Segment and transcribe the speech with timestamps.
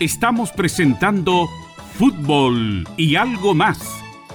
[0.00, 1.48] Estamos presentando
[1.94, 3.80] Fútbol y algo más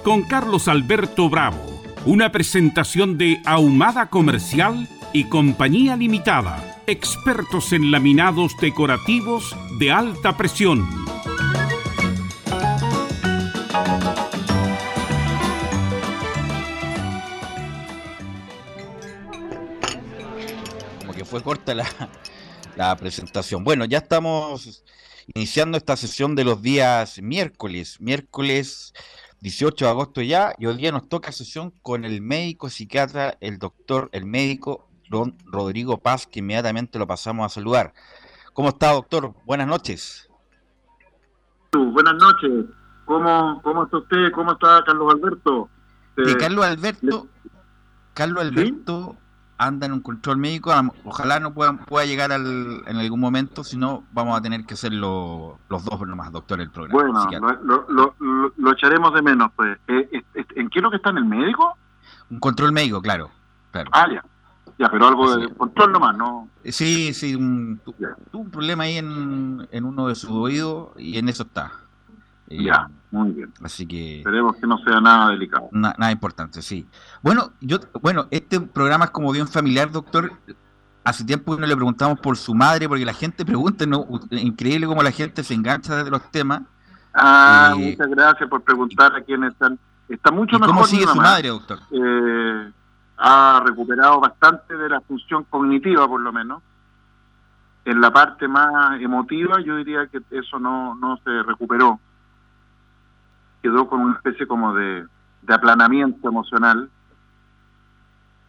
[0.02, 8.54] con Carlos Alberto Bravo, una presentación de Ahumada Comercial y Compañía Limitada, expertos en laminados
[8.60, 10.86] decorativos de alta presión.
[21.00, 21.86] Como que fue corta la,
[22.76, 23.64] la presentación.
[23.64, 24.84] Bueno, ya estamos
[25.34, 28.92] iniciando esta sesión de los días miércoles, miércoles
[29.40, 33.58] 18 de agosto ya, y hoy día nos toca sesión con el médico psiquiatra, el
[33.58, 37.94] doctor, el médico don Rodrigo Paz, que inmediatamente lo pasamos a saludar.
[38.52, 39.34] ¿Cómo está, doctor?
[39.44, 40.28] Buenas noches.
[41.72, 42.66] Buenas noches.
[43.04, 44.32] ¿Cómo, cómo está usted?
[44.34, 45.68] ¿Cómo está Carlos Alberto?
[46.16, 47.28] Eh, Carlos Alberto,
[48.14, 49.16] Carlos Alberto
[49.58, 50.72] anda en un control médico,
[51.04, 54.76] ojalá no pueda, pueda llegar al, en algún momento, si no vamos a tener que
[54.76, 57.26] ser los dos nomás, doctor, el programa.
[57.26, 58.14] Bueno, lo,
[58.56, 59.78] lo, echaremos de menos, pues.
[59.88, 60.22] Eh,
[60.56, 61.76] ¿En qué es lo que está en el médico?
[62.30, 63.30] Un control médico, claro.
[63.70, 63.90] claro.
[63.92, 64.24] Ah, ya.
[64.76, 66.48] Ya, pero algo de control nomás, ¿no?
[66.64, 67.80] Sí, sí, un,
[68.32, 71.72] tuvo un problema ahí en, en uno de sus oídos y en eso está.
[72.48, 73.52] Ya, muy bien.
[73.62, 74.18] Así que...
[74.18, 75.68] Esperemos que no sea nada delicado.
[75.70, 76.84] nada importante, sí.
[77.22, 80.32] Bueno, yo, bueno, este programa es como bien familiar, doctor.
[81.04, 84.04] Hace tiempo no le preguntamos por su madre, porque la gente pregunta, ¿no?
[84.32, 86.62] increíble cómo la gente se engancha de los temas.
[87.14, 89.78] Ah, eh, muchas gracias por preguntar a quienes están.
[90.08, 90.74] Está mucho mejor.
[90.74, 91.78] ¿Cómo sigue su madre, doctor?
[91.92, 92.72] Eh,
[93.18, 96.64] ha recuperado bastante de la función cognitiva, por lo menos.
[97.84, 102.00] En la parte más emotiva, yo diría que eso no, no se recuperó
[103.64, 105.06] quedó con una especie como de,
[105.48, 106.90] aplanamiento emocional,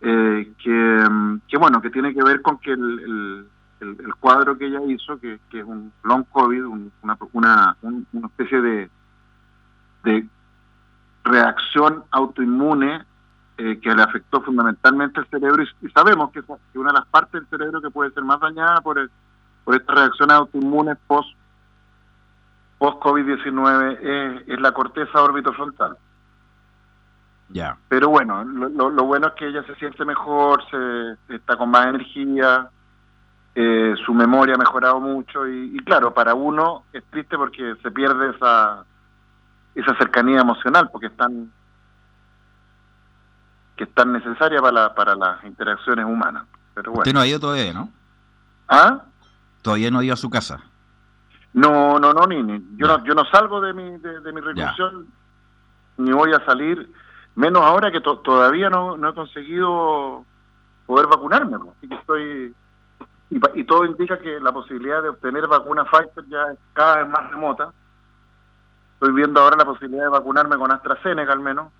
[0.02, 3.48] eh, que, bueno, que tiene que ver con que el,
[4.20, 7.78] cuadro que ella hizo, que, es un long COVID, una, una,
[8.12, 8.90] una, especie de,
[10.04, 10.28] de
[11.24, 13.06] reacción autoinmune
[13.58, 15.64] eh, que le afectó fundamentalmente el cerebro.
[15.64, 16.44] Y, sabemos que,
[16.78, 19.10] una de las partes del cerebro que puede ser más dañada por, el,
[19.64, 21.30] por esta reacción autoinmune post
[22.78, 25.98] post-COVID-19 es, es, la corteza orbitofrontal.
[27.50, 27.78] Ya.
[27.90, 31.88] Pero bueno, lo, lo, bueno es que ella se siente mejor, se está con más
[31.88, 32.70] energía,
[33.54, 38.32] eh, su memoria ha mejorado mucho y, claro, para uno es triste porque se pierde
[38.36, 38.84] esa
[39.76, 41.52] esa cercanía emocional porque es tan
[43.78, 46.46] que es tan necesaria para, la, para las interacciones humanas.
[46.74, 47.02] Pero bueno.
[47.02, 47.90] Usted no ha ido todavía, ¿no?
[48.68, 49.04] ¿Ah?
[49.62, 50.62] Todavía no ha ido a su casa.
[51.56, 52.36] No, no, no, ni,
[52.76, 55.08] yo no, yo no salgo de mi, de, mi reclusión,
[55.96, 56.92] ni voy a salir,
[57.34, 60.26] menos ahora que todavía no, no he conseguido
[60.86, 62.54] poder vacunarme, así que estoy,
[63.30, 67.32] y, todo indica que la posibilidad de obtener vacuna Pfizer ya es cada vez más
[67.32, 67.72] remota.
[68.96, 71.72] Estoy viendo ahora la posibilidad de vacunarme con AstraZeneca al menos,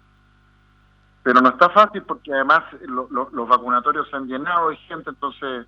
[1.22, 5.68] pero no está fácil porque además los vacunatorios se han llenado de gente, entonces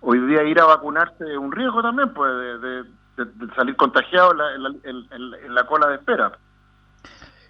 [0.00, 2.97] hoy día ir a vacunarse es un riesgo también, pues, de de,
[3.56, 4.32] salir contagiado
[4.84, 6.32] en la, cola de espera.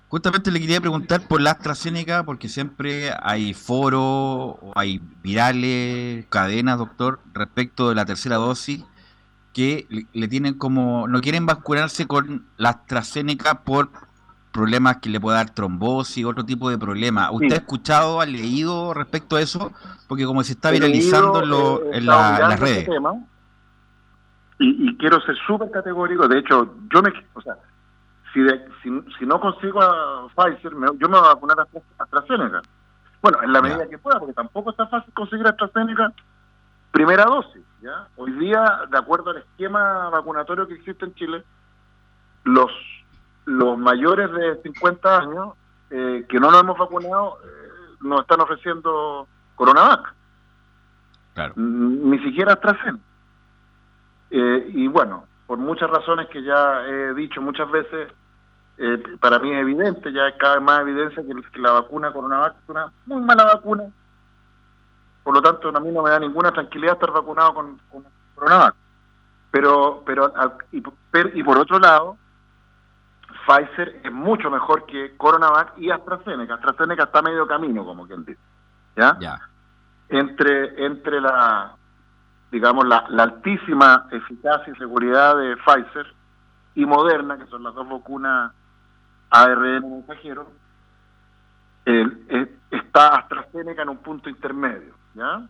[0.08, 7.20] Justamente le quería preguntar por la AstraZeneca, porque siempre hay foros, hay virales, cadenas, doctor,
[7.34, 8.84] respecto de la tercera dosis,
[9.52, 13.90] que le, tienen como, no quieren vacunarse con la AstraZeneca por
[14.50, 17.28] problemas que le pueda dar trombosis, otro tipo de problemas.
[17.32, 19.72] ¿Usted ha escuchado, ha leído respecto a eso?
[20.06, 22.88] Porque como se está viralizando en, eh, las redes
[24.58, 27.56] y, quiero ser súper categórico, de hecho, yo me, o sea,
[28.32, 28.44] si,
[29.18, 32.62] si, no consigo a Pfizer, yo me voy a vacunar a AstraZeneca.
[33.22, 36.12] Bueno, en la medida que pueda, porque tampoco está fácil conseguir AstraZeneca
[36.90, 37.62] primera dosis.
[37.80, 38.08] ¿ya?
[38.16, 41.44] Hoy día, de acuerdo al esquema vacunatorio que existe en Chile,
[42.44, 42.70] los,
[43.44, 45.54] los mayores de 50 años
[45.90, 50.14] eh, que no nos hemos vacunado eh, nos están ofreciendo Coronavac.
[51.34, 51.54] Claro.
[51.56, 53.07] Ni siquiera AstraZeneca.
[54.30, 58.12] Eh, y bueno, por muchas razones que ya he dicho muchas veces,
[58.76, 62.56] eh, para mí es evidente, ya es cada vez más evidencia que, la vacuna Coronavac
[62.62, 63.84] es una muy mala vacuna.
[65.24, 68.04] Por lo tanto, a mí no me da ninguna tranquilidad estar vacunado con, con
[68.34, 68.74] Coronavac.
[69.50, 70.32] Pero, pero
[70.70, 70.82] y,
[71.34, 72.18] y, por otro lado,
[73.46, 76.54] Pfizer es mucho mejor que Coronavac y AstraZeneca.
[76.54, 78.40] AstraZeneca está medio camino, como quien dice.
[78.96, 79.16] ¿Ya?
[79.18, 79.40] Ya.
[80.10, 81.77] Entre, entre la,
[82.50, 86.06] digamos, la, altísima eficacia y seguridad de Pfizer
[86.74, 88.52] y Moderna, que son las dos vacunas
[89.30, 90.50] ARN mensajero,
[92.70, 95.42] está AstraZeneca en un punto intermedio, ¿ya?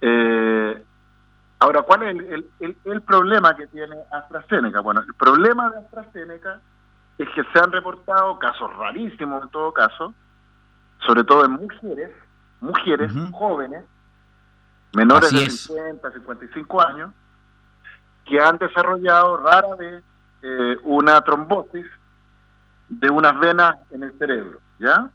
[0.00, 0.84] Eh,
[1.58, 4.80] Ahora, ¿cuál es el, el, el, problema que tiene AstraZeneca?
[4.80, 6.60] Bueno, el problema de AstraZeneca
[7.16, 10.12] es que se han reportado casos rarísimos en todo caso,
[11.06, 12.10] sobre todo en mujeres,
[12.60, 13.84] mujeres jóvenes,
[14.94, 17.12] menores de 50, 55 años,
[18.24, 20.02] que han desarrollado rara vez
[20.42, 21.86] eh, una trombosis
[22.88, 25.10] de unas venas en el cerebro, ¿ya?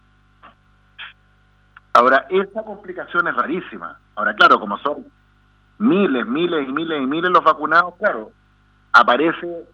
[1.94, 4.00] Ahora, esa complicación es rarísima.
[4.16, 5.06] Ahora, claro, como son
[5.78, 8.32] miles, miles y miles y miles los vacunados, claro,
[8.94, 9.66] aparece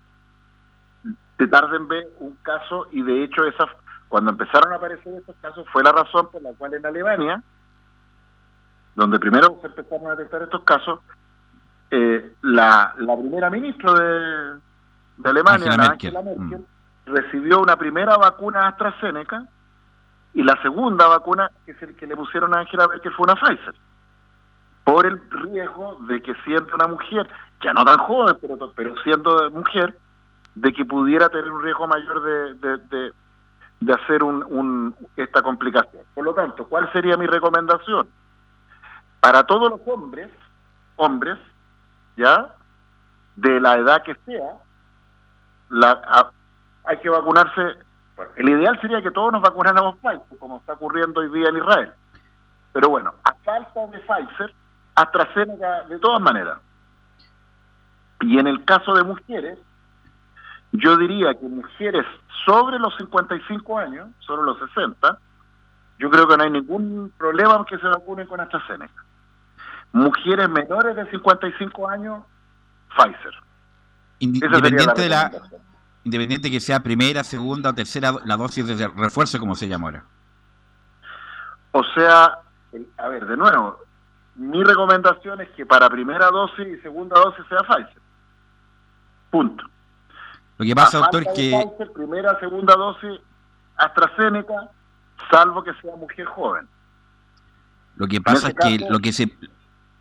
[1.37, 3.67] de tarde en vez un caso y de hecho esa
[4.07, 7.43] cuando empezaron a aparecer estos casos fue la razón por la cual en Alemania,
[8.97, 10.99] donde primero se empezaron a detectar estos casos,
[11.91, 14.59] eh, la, la primera ministra de,
[15.17, 16.65] de Alemania, Angela Merkel, mm.
[17.05, 19.45] recibió una primera vacuna AstraZeneca
[20.33, 23.35] y la segunda vacuna, que es el que le pusieron a Angela Merkel, fue una
[23.35, 23.75] Pfizer
[24.83, 27.29] por el riesgo de que siendo una mujer,
[27.61, 29.95] ya no tan joven, pero, pero siendo mujer,
[30.55, 33.11] de que pudiera tener un riesgo mayor de,
[33.79, 36.01] de, hacer un, esta complicación.
[36.15, 38.07] Por lo tanto, ¿cuál sería mi recomendación?
[39.19, 40.29] Para todos los hombres,
[40.95, 41.37] hombres,
[42.15, 42.53] ¿ya?
[43.35, 44.53] De la edad que sea,
[45.69, 46.31] la,
[46.85, 47.77] hay que vacunarse.
[48.37, 51.93] el ideal sería que todos nos vacunáramos Pfizer, como está ocurriendo hoy día en Israel.
[52.73, 54.53] Pero bueno, a falta de Pfizer,
[54.95, 56.59] AstraZeneca de todas maneras.
[58.21, 59.59] Y en el caso de mujeres,
[60.71, 62.05] yo diría que mujeres
[62.45, 65.17] sobre los 55 años, sobre los 60,
[65.99, 69.03] yo creo que no hay ningún problema que se vacunen con AstraZeneca.
[69.91, 72.23] Mujeres menores de 55 años,
[72.95, 73.33] Pfizer.
[74.19, 75.31] Independiente de la
[76.03, 80.03] independiente que sea primera, segunda o tercera la dosis de refuerzo como se llama ahora.
[81.71, 82.39] O sea,
[82.97, 83.79] a ver, de nuevo,
[84.35, 88.01] mi recomendación es que para primera dosis y segunda dosis sea Pfizer.
[89.29, 89.65] Punto.
[90.57, 91.51] Lo que pasa, doctor, que...
[91.51, 93.19] Pfizer, primera, segunda dosis,
[93.75, 94.71] AstraZeneca,
[95.29, 96.67] salvo que sea mujer joven.
[97.97, 99.25] Lo que pasa es que lo que se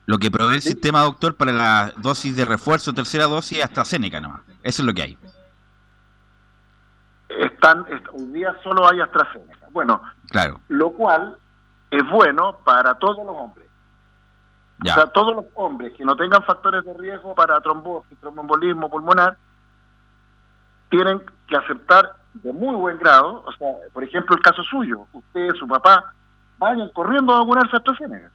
[0.07, 4.21] lo que provee el sistema, doctor, para la dosis de refuerzo, tercera dosis, es AstraZeneca
[4.21, 4.43] nomás.
[4.63, 5.19] Eso es lo que hay.
[7.29, 9.67] Están, hoy día solo hay AstraZeneca.
[9.71, 10.01] Bueno,
[10.31, 10.61] claro.
[10.69, 11.37] lo cual
[11.91, 13.67] es bueno para todos los hombres
[14.83, 19.37] o sea, todos los hombres que no tengan factores de riesgo para trombosis, tromboembolismo pulmonar,
[20.91, 25.55] tienen que aceptar de muy buen grado, o sea, por ejemplo, el caso suyo, usted,
[25.55, 26.13] su papá,
[26.59, 28.31] vayan corriendo a vacunarse a AstraZeneca.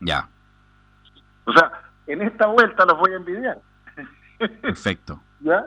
[0.00, 0.28] Ya.
[1.48, 1.72] O sea,
[2.06, 3.58] en esta vuelta los voy a envidiar.
[4.60, 5.18] Perfecto.
[5.40, 5.64] ¿Ya?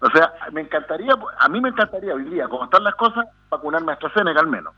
[0.00, 3.90] O sea, me encantaría, a mí me encantaría hoy día, como están las cosas, vacunarme
[3.90, 4.72] a AstraZeneca al menos.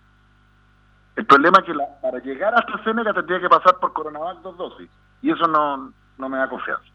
[1.15, 4.91] El problema es que para llegar a AstraZeneca tendría que pasar por Coronavac dos dosis.
[5.21, 6.91] Y eso no, no me da confianza.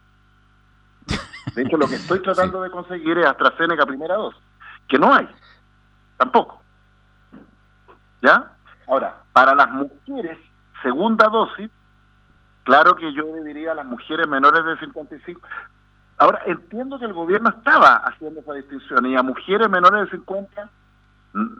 [1.54, 4.42] De hecho, lo que estoy tratando de conseguir es AstraZeneca primera dosis,
[4.88, 5.28] que no hay,
[6.16, 6.60] tampoco.
[8.20, 8.50] ¿Ya?
[8.88, 10.38] Ahora, para las mujeres,
[10.82, 11.70] segunda dosis,
[12.68, 15.40] claro que yo le diría a las mujeres menores de 55.
[16.18, 20.70] Ahora, entiendo que el gobierno estaba haciendo esa distinción y a mujeres menores de 50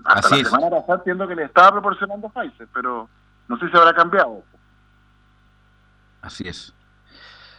[0.05, 3.09] hasta la semana pasada entiendo que le estaba proporcionando Pfizer, pero
[3.49, 4.43] no sé si habrá cambiado.
[6.23, 6.75] Así es.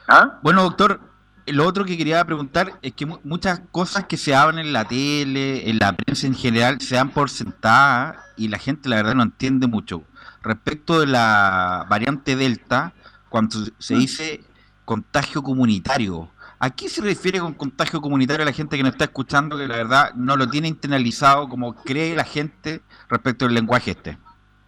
[0.08, 0.40] ¿Ah?
[0.42, 1.00] Bueno, doctor,
[1.48, 5.70] lo otro que quería preguntar es que muchas cosas que se hablan en la tele,
[5.70, 9.24] en la prensa en general, se dan por sentadas y la gente la verdad no
[9.24, 10.04] entiende mucho.
[10.42, 12.94] Respecto de la variante Delta,
[13.30, 14.00] cuando se mm.
[14.00, 14.44] dice
[14.86, 16.30] contagio comunitario,
[16.62, 19.66] ¿A qué se refiere con contagio comunitario a la gente que nos está escuchando, que
[19.66, 24.18] la verdad no lo tiene internalizado como cree la gente respecto al lenguaje este?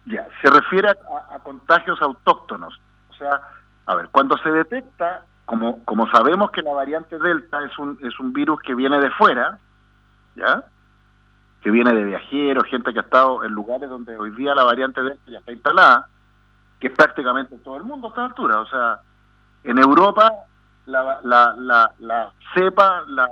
[0.06, 2.80] Ya, se refiere a, contagios autóctonos.
[3.10, 3.42] O sea,
[3.84, 8.18] a ver, cuando se detecta, como, como sabemos que la variante Delta es un, es
[8.18, 9.58] un virus que viene de fuera,
[10.34, 10.64] ¿ya?
[11.60, 15.02] Que viene de viajeros, gente que ha estado en lugares donde hoy día la variante
[15.02, 16.08] Delta ya está instalada,
[16.82, 18.58] que es prácticamente todo el mundo a esta altura.
[18.58, 18.98] O sea,
[19.62, 20.32] en Europa
[20.86, 23.28] la, la, la, la cepa, la,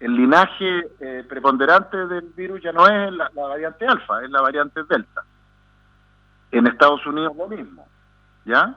[0.00, 4.84] el linaje eh, preponderante del virus ya no es la, variante alfa, es la variante
[4.84, 5.24] delta.
[6.50, 7.88] En Estados Unidos lo mismo,
[8.44, 8.74] ¿ya?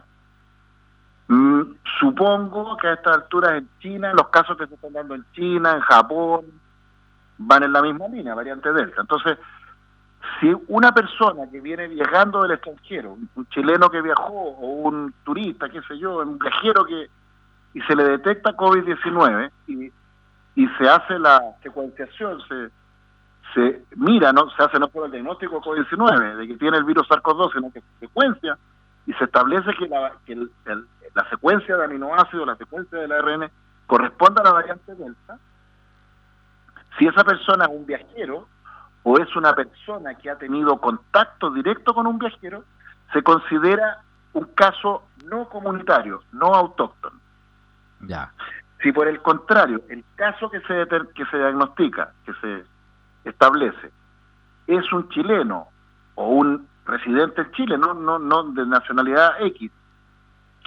[1.28, 1.62] Mm,
[2.00, 5.74] supongo que a estas alturas en China, los casos que se están dando en China,
[5.74, 6.46] en Japón,
[7.40, 9.02] van en la misma línea, variante delta.
[9.02, 9.38] Entonces,
[10.40, 15.70] si una persona que viene viajando del extranjero, un chileno que viajó o un turista,
[15.70, 17.10] qué sé yo, un viajero que
[17.74, 19.92] y se le detecta COVID-19 y,
[20.56, 22.70] y se hace la secuenciación, se,
[23.54, 27.08] se mira, no se hace no solo el diagnóstico COVID-19, de que tiene el virus
[27.08, 28.58] SARS-CoV-2, sino que se secuencia
[29.06, 33.50] y se establece que la, que la secuencia de aminoácidos, la secuencia del ARN,
[33.88, 35.40] corresponde a la variante Delta,
[36.98, 38.48] si esa persona es un viajero
[39.04, 42.64] o es una persona que ha tenido contacto directo con un viajero,
[43.12, 44.02] se considera
[44.34, 47.20] un caso no comunitario, no autóctono.
[48.02, 48.32] Ya.
[48.82, 52.64] Si por el contrario, el caso que se, que se diagnostica, que se
[53.30, 53.92] establece,
[54.68, 55.68] es un chileno
[56.16, 59.72] o un residente en Chile, no, no, no de nacionalidad X,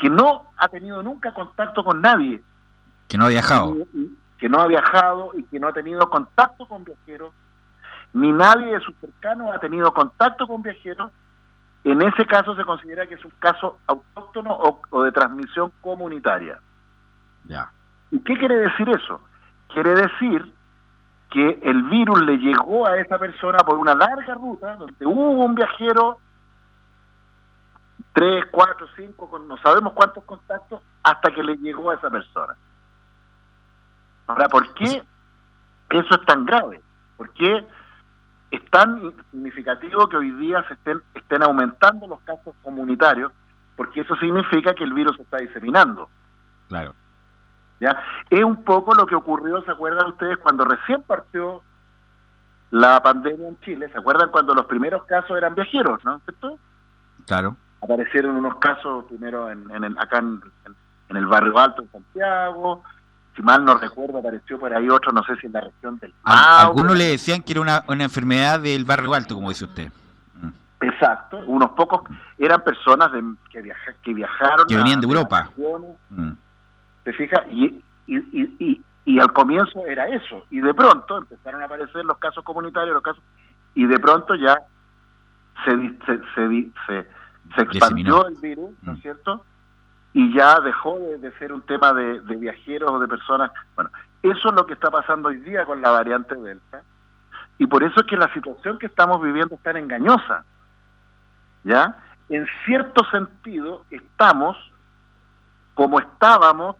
[0.01, 2.43] que no ha tenido nunca contacto con nadie.
[3.09, 3.77] Que no ha viajado.
[4.39, 7.33] Que no ha viajado y que no ha tenido contacto con viajeros,
[8.15, 11.11] ni nadie de sus cercanos ha tenido contacto con viajeros,
[11.83, 16.59] en ese caso se considera que es un caso autóctono o, o de transmisión comunitaria.
[17.45, 17.71] Ya.
[18.11, 19.21] ¿Y qué quiere decir eso?
[19.69, 20.55] Quiere decir
[21.31, 25.57] que el virus le llegó a esa persona por una larga ruta, donde hubo un
[25.57, 26.19] viajero,
[28.13, 32.55] tres, cuatro, cinco, con no sabemos cuántos contactos, hasta que le llegó a esa persona.
[34.29, 35.03] Ahora, ¿por qué
[35.91, 36.81] eso es tan grave?
[37.17, 37.67] ¿Por qué
[38.55, 43.33] es tan significativo que hoy día se estén, estén aumentando los casos comunitarios?
[43.77, 46.09] Porque eso significa que el virus se está diseminando.
[46.69, 46.95] Claro.
[47.81, 48.01] ¿ya?
[48.31, 51.63] Es un poco lo que ocurrió, ¿se acuerdan ustedes, cuando recién partió
[52.71, 53.89] la pandemia en Chile?
[53.93, 56.21] ¿Se acuerdan cuando los primeros casos eran viajeros, no?
[56.21, 56.59] ¿Cierto?
[57.27, 57.57] Claro.
[57.83, 60.41] Aparecieron unos casos primero en, en acá en,
[61.17, 62.83] el barrio Alto, en Santiago,
[63.35, 66.15] si mal no recuerdo, apareció por ahí otro, no sé si en la región del
[66.23, 69.91] Algunos le decían que era una, una enfermedad del barrio alto, como dice usted.
[70.41, 70.49] Mm.
[70.81, 72.03] Exacto, unos pocos
[72.39, 74.67] eran personas de, que, viaja, que viajaron.
[74.69, 75.51] Que venían de Europa.
[77.03, 77.43] ¿Te fijas?
[77.51, 80.45] Y, y, y, y, al comienzo era eso.
[80.51, 83.23] Y de pronto empezaron a aparecer los casos comunitarios, los casos.
[83.75, 84.59] Y de pronto ya
[85.65, 85.73] se,
[86.07, 87.05] se, se,
[87.55, 89.03] se, expandió el virus, ¿no es mm.
[89.03, 89.45] cierto?
[90.15, 93.51] Y ya dejó de, ser un tema de, de viajeros o de personas.
[93.75, 93.91] Bueno,
[94.23, 96.83] eso es lo que está pasando hoy día con la variante Delta.
[97.59, 100.45] Y por eso es que la situación que estamos viviendo es tan engañosa.
[101.65, 101.99] ¿Ya?
[102.29, 104.57] En cierto sentido, estamos
[105.75, 106.77] como estábamos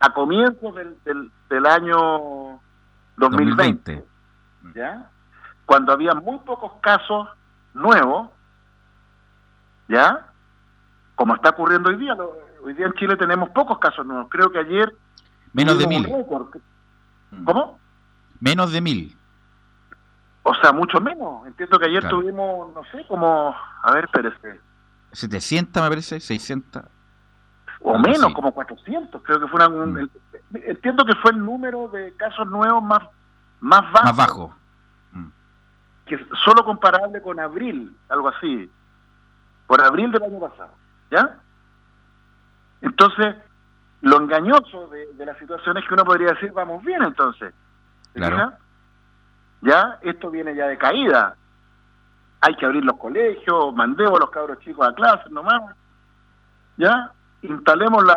[0.00, 2.60] a comienzos del, del, año
[3.16, 4.04] 2020,
[4.74, 5.10] ¿ya?
[5.64, 7.28] Cuando había muy pocos casos
[7.72, 8.30] nuevos,
[9.88, 10.26] ¿ya?
[11.14, 12.14] Como está ocurriendo hoy día.
[12.62, 14.28] Hoy día en Chile tenemos pocos casos nuevos.
[14.30, 14.94] Creo que ayer...
[15.52, 16.06] Menos de mil.
[17.44, 17.78] ¿Cómo?
[18.40, 19.16] Menos de mil.
[20.42, 21.46] O sea, mucho menos.
[21.46, 23.54] Entiendo que ayer tuvimos, no sé, como...
[23.82, 24.60] A ver, espérese.
[25.12, 26.84] 700 me parece, 600
[27.80, 30.08] o menos, como 400, creo que fue mm.
[30.54, 33.02] entiendo que fue el número de casos nuevos más,
[33.60, 34.04] más bajo.
[34.04, 34.54] Más bajo.
[35.12, 35.26] Mm.
[36.06, 38.70] Que solo comparable con abril, algo así,
[39.66, 40.72] por abril del año pasado,
[41.10, 41.38] ¿ya?
[42.86, 43.34] Entonces,
[44.02, 47.52] lo engañoso de, la situación es que uno podría decir, vamos bien entonces.
[48.14, 48.52] Claro.
[49.60, 49.98] ¿Ya?
[50.02, 51.34] Esto viene ya de caída.
[52.40, 55.74] Hay que abrir los colegios, mandemos a los cabros chicos a clase nomás.
[56.76, 57.10] ¿Ya?
[57.42, 58.16] instalemos la,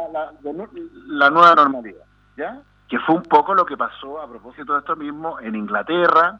[1.07, 2.03] la, nueva normalidad,
[2.35, 2.61] ¿ya?
[2.87, 6.39] Que fue un poco lo que pasó a propósito de esto mismo en Inglaterra,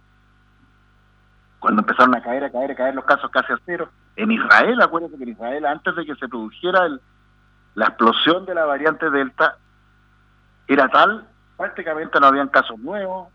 [1.60, 3.90] cuando empezaron a caer, a caer, a caer los casos casi a cero.
[4.16, 7.02] En Israel, acuérdense que en Israel, antes de que se produjera el,
[7.80, 9.58] la explosión de la variante Delta,
[10.68, 13.30] era tal, prácticamente no habían casos nuevos,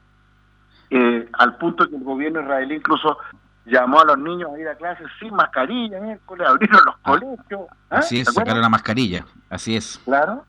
[0.90, 3.16] eh, al punto que el gobierno israelí incluso
[3.64, 7.62] llamó a los niños a ir a clases sin mascarilla, miércoles, abrieron los ah, colegios.
[7.88, 7.96] ¿ah?
[7.96, 9.98] Así es, sacaron la mascarilla, así es.
[10.04, 10.44] Claro.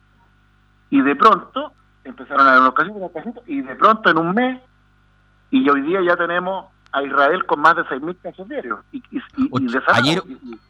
[0.90, 1.72] Y de pronto
[2.04, 4.60] empezaron a dar los casitos, los casitos, y de pronto en un mes,
[5.50, 8.80] y hoy día ya tenemos a Israel con más de 6.000 casos diarios.
[8.92, 9.22] Y, y,
[9.86, 10.22] ayer,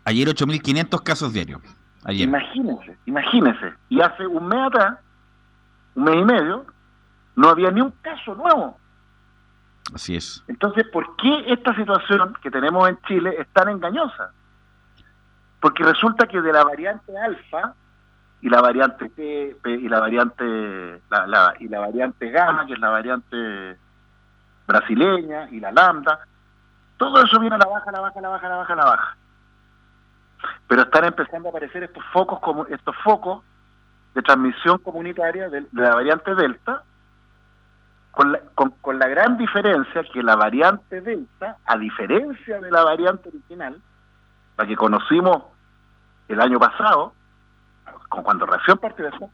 [0.04, 1.60] ayer 8.500 casos diarios.
[2.06, 2.28] Ayer.
[2.28, 3.74] Imagínense, imagínense.
[3.88, 4.98] Y hace un mes atrás,
[5.96, 6.66] un mes y medio,
[7.34, 8.78] no había ni un caso nuevo.
[9.92, 10.42] Así es.
[10.46, 14.30] Entonces, ¿por qué esta situación que tenemos en Chile es tan engañosa?
[15.60, 17.74] Porque resulta que de la variante alfa
[18.40, 22.90] y la variante P, y la variante la, y la variante gamma, que es la
[22.90, 23.78] variante
[24.66, 26.20] brasileña, y la lambda,
[26.96, 29.16] todo eso viene a la baja, la baja, la baja, la baja, la baja.
[30.68, 33.42] Pero están empezando a aparecer estos focos como estos focos
[34.14, 36.82] de transmisión comunitaria de la variante delta
[38.16, 43.28] con la, con, la gran diferencia que la variante Delta, a diferencia de la variante
[43.28, 43.78] original,
[44.56, 45.42] la que conocimos
[46.26, 47.12] el año pasado,
[48.08, 49.30] con cuando recién partió eso,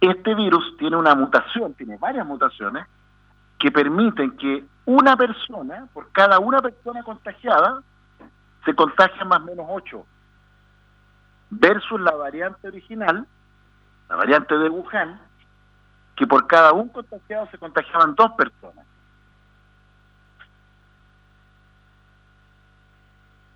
[0.00, 2.84] este virus tiene una mutación, tiene varias mutaciones,
[3.60, 7.80] que permiten que una persona, por cada una persona contagiada,
[8.64, 10.06] se contagian más o menos ocho.
[11.52, 13.26] versus la variante original,
[14.08, 15.20] la variante de Wuhan,
[16.14, 18.86] que por cada un contagiado se contagiaban dos personas.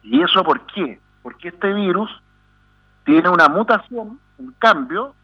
[0.03, 1.01] ¿Y eso por qué?
[1.23, 2.11] Porque este virus
[3.05, 5.15] tiene una mutación, un cambio,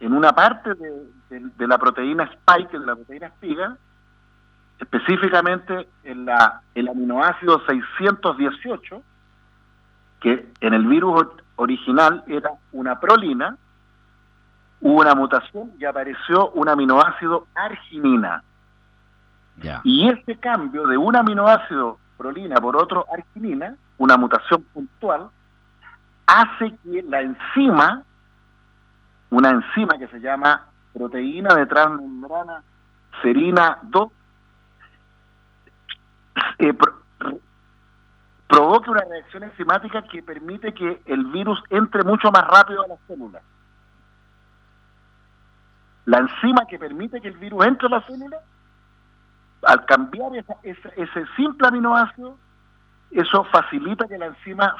[0.00, 3.76] en una parte de, la proteína spike, de la proteína espiga,
[4.82, 9.02] específicamente en la, el aminoácido 618,
[10.20, 13.56] que en el virus original era una prolina,
[14.80, 18.42] hubo una mutación y apareció un aminoácido arginina.
[19.84, 25.28] Y este cambio de un aminoácido prolina por otro arginina, una mutación puntual,
[26.26, 28.02] hace que la enzima,
[29.30, 32.64] una enzima que se llama proteína de transmembrana
[33.22, 34.08] serina 2,
[36.58, 36.72] eh,
[38.48, 42.98] provoque una reacción enzimática que permite que el virus entre mucho más rápido a las
[43.06, 43.42] células.
[46.04, 48.38] La enzima que permite que el virus entre a la célula,
[49.62, 52.36] al cambiar ese simple aminoácido,
[53.10, 54.76] eso facilita que la enzima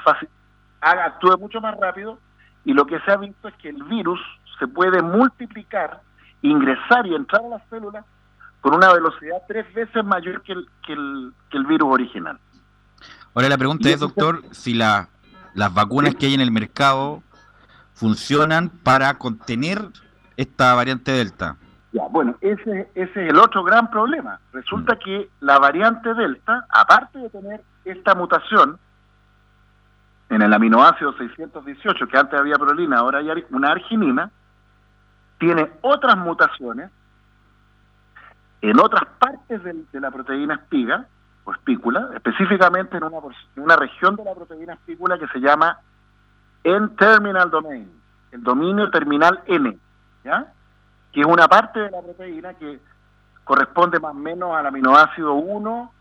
[0.80, 2.18] actúe mucho más rápido
[2.64, 4.20] y lo que se ha visto es que el virus
[4.58, 6.00] se puede multiplicar,
[6.42, 8.04] ingresar y entrar a las células
[8.62, 12.38] con una velocidad tres veces mayor que el, que el, que el virus original.
[13.34, 15.08] Ahora la pregunta es, doctor, si la,
[15.54, 17.22] las vacunas que hay en el mercado
[17.94, 19.82] funcionan para contener
[20.36, 21.56] esta variante Delta.
[21.92, 24.40] Ya, bueno, ese, ese es el otro gran problema.
[24.52, 24.98] Resulta mm.
[24.98, 28.78] que la variante Delta, aparte de tener esta mutación
[30.30, 34.30] en el aminoácido 618, que antes había prolina, ahora hay una arginina,
[35.38, 36.90] tiene otras mutaciones
[38.62, 41.06] en otras partes de, la proteína espiga
[41.44, 43.18] o espícula, específicamente en una,
[43.56, 45.78] una región de la proteína espícula que se llama
[46.62, 47.90] N-terminal domain,
[48.30, 49.76] el dominio terminal N,
[50.24, 50.52] ¿ya?
[51.12, 52.78] que es una parte de la proteína que
[53.42, 55.92] corresponde más o menos al aminoácido 1,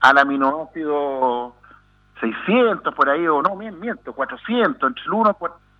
[0.00, 1.56] al aminoácido
[2.20, 5.36] 600 por ahí, o no, miento, 400, entre el 1,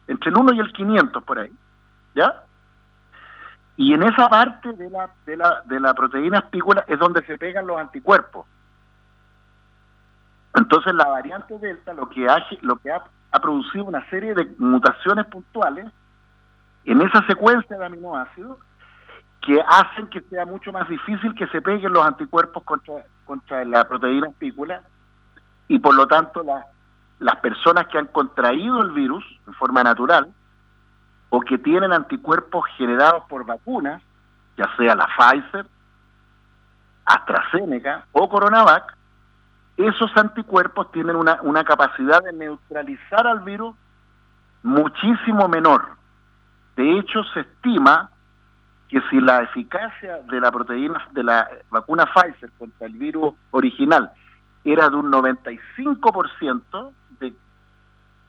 [0.09, 1.53] entre el 1 y el 500 por ahí,
[2.15, 2.46] ¿ya?
[3.77, 7.37] Y en esa parte de la, de la, de la proteína espícula es donde se
[7.37, 8.47] pegan los anticuerpos.
[10.55, 14.47] Entonces la variante delta lo que, ha, lo que ha, ha producido una serie de
[14.59, 15.87] mutaciones puntuales
[16.87, 18.59] en esa secuencia de aminoácidos
[19.43, 23.87] que hacen que sea mucho más difícil que se peguen los anticuerpos contra, contra la
[23.87, 24.83] proteína espícula
[25.69, 26.43] y por lo tanto
[27.19, 30.33] las personas que han contraído el virus en forma natural
[31.31, 34.03] o que tienen anticuerpos generados por vacunas,
[34.57, 35.67] ya sea la Pfizer,
[37.05, 38.97] AstraZeneca o CoronaVac,
[39.77, 43.77] esos anticuerpos tienen una, una capacidad de neutralizar al virus
[44.63, 45.97] muchísimo menor.
[46.77, 48.11] De hecho, se estima
[48.89, 54.13] que si la eficacia de la proteína de la vacuna Pfizer contra el virus original
[54.65, 57.35] era de un 95% de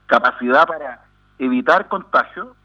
[0.05, 1.01] capacidad para
[1.39, 2.55] evitar contagio,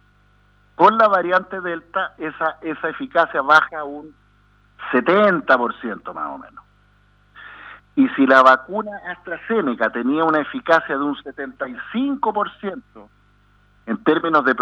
[0.74, 4.14] con la variante Delta esa, esa eficacia baja a un
[4.92, 6.64] 70% más o menos.
[7.94, 12.82] Y si la vacuna AstraZeneca tenía una eficacia de un 75%
[13.86, 14.54] en términos de,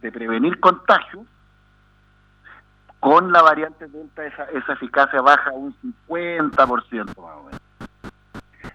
[0.00, 1.26] de, prevenir contagio,
[3.00, 5.74] con la variante Delta esa, esa eficacia baja un
[6.06, 7.60] 50% más o menos.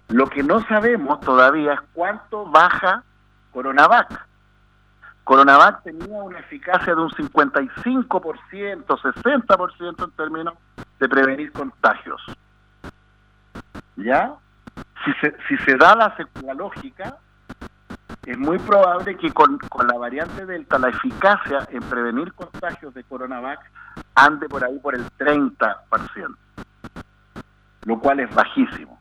[0.09, 3.03] Lo que no sabemos todavía es cuánto baja
[3.51, 4.28] Coronavac.
[5.29, 10.55] Coronavac tenía una eficacia de un 55%, 60% en términos
[10.99, 12.19] de prevenir contagios.
[13.95, 14.33] ¿Ya?
[15.05, 17.17] Si se, da la, la lógica,
[18.25, 23.03] es muy probable que con, con, la variante Delta la eficacia en prevenir contagios de
[23.03, 23.59] Coronavac
[24.15, 26.35] ande por ahí por el 30%,
[27.85, 28.99] lo cual es bajísimo.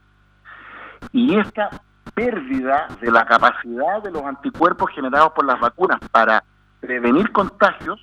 [1.10, 1.70] Y esta
[2.18, 6.42] pérdida de la capacidad de los anticuerpos generados por las vacunas para
[6.80, 8.00] prevenir contagios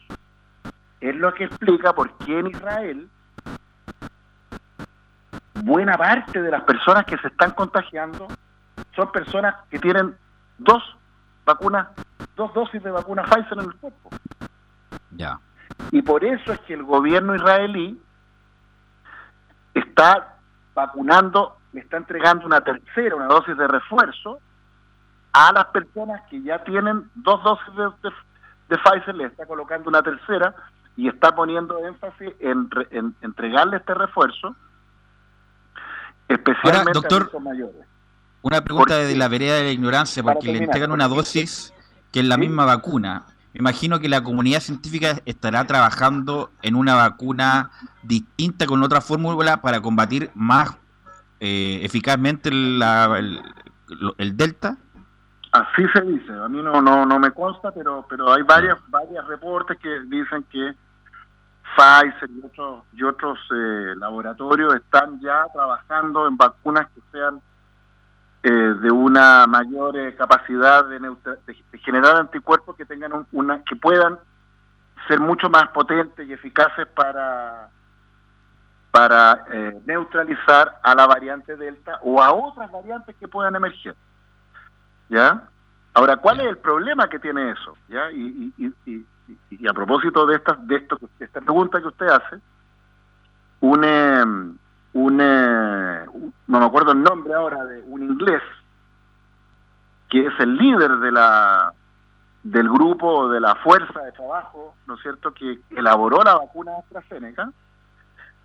[1.01, 3.09] es lo que explica por qué en Israel
[5.63, 8.29] buena parte de las personas que se están contagiando
[8.95, 10.15] son personas que tienen
[10.59, 10.81] dos
[11.45, 11.89] vacunas,
[12.37, 14.09] dos dosis de vacuna Pfizer en el cuerpo.
[15.11, 15.41] Ya.
[15.91, 18.01] Y por eso es que el gobierno israelí
[19.73, 20.37] está
[20.73, 24.39] vacunando le está entregando una tercera, una dosis de refuerzo
[25.33, 27.67] a las personas que ya tienen dos dosis
[28.69, 30.55] de, Pfizer, le está colocando una tercera
[30.95, 32.69] y está poniendo énfasis en,
[33.21, 34.55] entregarle este refuerzo,
[36.29, 37.85] especialmente doctor, a los mayores.
[38.41, 41.73] Una pregunta de la vereda de la ignorancia, porque le entregan una dosis
[42.13, 43.25] que es la misma vacuna.
[43.53, 49.57] Me imagino que la comunidad científica estará trabajando en una vacuna distinta con otra fórmula
[49.57, 50.77] para combatir más
[51.45, 53.39] eh, eficazmente la, el,
[54.17, 54.77] el, delta.
[55.51, 56.33] Así se dice.
[56.33, 60.43] A mí no no no me consta, pero pero hay varias varias reportes que dicen
[60.51, 60.73] que
[61.75, 67.41] Pfizer y otros y otros eh, laboratorios están ya trabajando en vacunas que sean
[68.43, 74.17] eh, de una mayor eh, capacidad de, de, generar anticuerpos que tengan una que puedan
[75.07, 77.69] ser mucho más potentes y eficaces para
[78.95, 83.93] para eh, neutralizar a la variante delta o a otras variantes que puedan emerger
[85.09, 85.43] ya
[85.93, 88.53] ahora cuál es el problema que tiene eso ya y,
[89.67, 92.39] a propósito de esta de esto de esta pregunta que usted hace
[93.59, 93.83] un
[94.95, 96.05] un, eh,
[96.47, 98.41] no me acuerdo el nombre ahora, de un inglés,
[100.09, 101.73] que es el líder de la
[102.43, 107.51] del grupo de la fuerza de trabajo, ¿no es cierto?, que elaboró la vacuna AstraZeneca,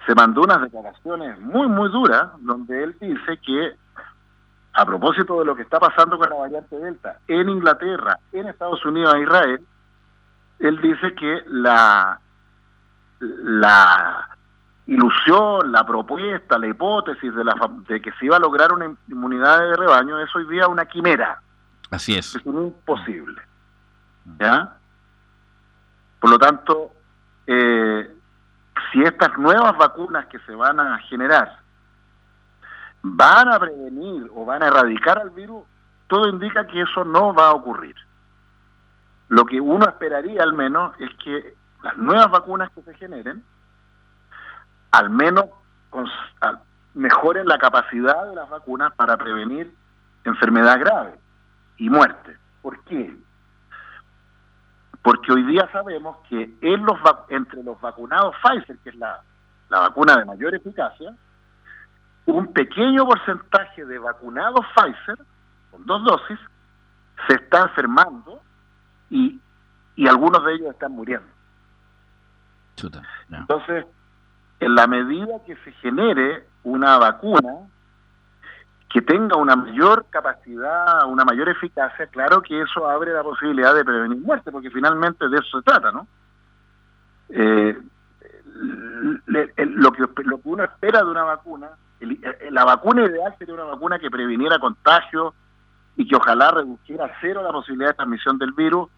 [0.07, 3.77] se mandó unas declaraciones muy, muy duras, donde él dice que,
[4.73, 8.85] a propósito de lo que está pasando con la variante Delta en Inglaterra, en Estados
[8.85, 9.61] Unidos e Israel,
[10.61, 12.21] él dice que la,
[13.21, 14.29] la
[14.87, 17.55] ilusión, la propuesta, la hipótesis de, la,
[17.89, 21.41] de que se iba a lograr una inmunidad de rebaño es hoy día una quimera.
[21.91, 22.35] Así es.
[22.35, 23.41] Es un imposible.
[24.39, 24.77] ¿Ya?
[26.21, 26.93] Por lo tanto,
[27.47, 28.15] eh,
[28.93, 31.59] si estas nuevas vacunas que se van a generar
[33.03, 35.65] van a prevenir o van a erradicar al virus,
[36.07, 37.95] todo indica que eso no va a ocurrir.
[39.29, 43.45] Lo que uno esperaría al menos es que las nuevas vacunas que se generen
[44.91, 45.47] al menos
[46.95, 49.73] mejoren la capacidad de las vacunas para prevenir
[50.25, 51.15] enfermedad grave
[51.77, 52.37] y muerte.
[52.61, 53.17] ¿Por qué?
[55.03, 59.23] Porque hoy día sabemos que en los entre los vacunados Pfizer, que es la,
[59.69, 61.15] la vacuna de mayor eficacia,
[62.27, 65.19] un pequeño porcentaje de vacunados Pfizer,
[65.71, 66.39] con dos dosis,
[67.27, 68.43] se está enfermando
[69.09, 69.41] y,
[69.97, 71.29] y algunos de ellos están muriendo.
[73.31, 73.87] Entonces,
[74.61, 77.69] en la medida que se genere una vacuna
[78.91, 83.85] que tenga una mayor capacidad, una mayor eficacia, claro que eso abre la posibilidad de
[83.85, 86.09] prevenir muerte, porque finalmente de eso se trata, ¿no?
[87.29, 87.79] Eh,
[89.27, 90.05] lo, que,
[90.45, 91.71] uno espera de una vacuna,
[92.51, 95.35] la vacuna ideal sería una vacuna que previniera contagio
[95.97, 98.89] y que ojalá redujera a cero la posibilidad de transmisión del virus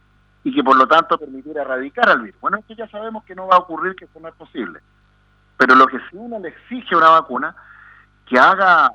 [0.44, 2.40] y que por lo tanto permitiera erradicar al virus.
[2.40, 4.80] Bueno, es que ya sabemos que no va a ocurrir, que eso no es posible.
[5.56, 7.54] Pero lo que sí uno le exige a una vacuna,
[8.26, 8.90] que haga,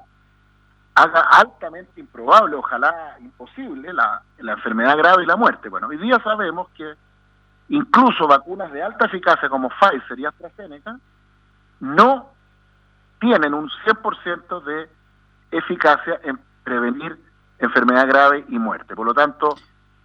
[0.97, 5.69] haga altamente improbable, ojalá imposible, la, la enfermedad grave y la muerte.
[5.69, 6.95] Bueno, hoy día sabemos que
[7.69, 10.97] incluso vacunas de alta eficacia como Pfizer y AstraZeneca
[11.81, 12.31] no
[13.19, 14.89] tienen un 100% de
[15.51, 17.15] eficacia en prevenir
[17.59, 18.95] enfermedad grave y muerte.
[18.95, 19.55] Por lo tanto,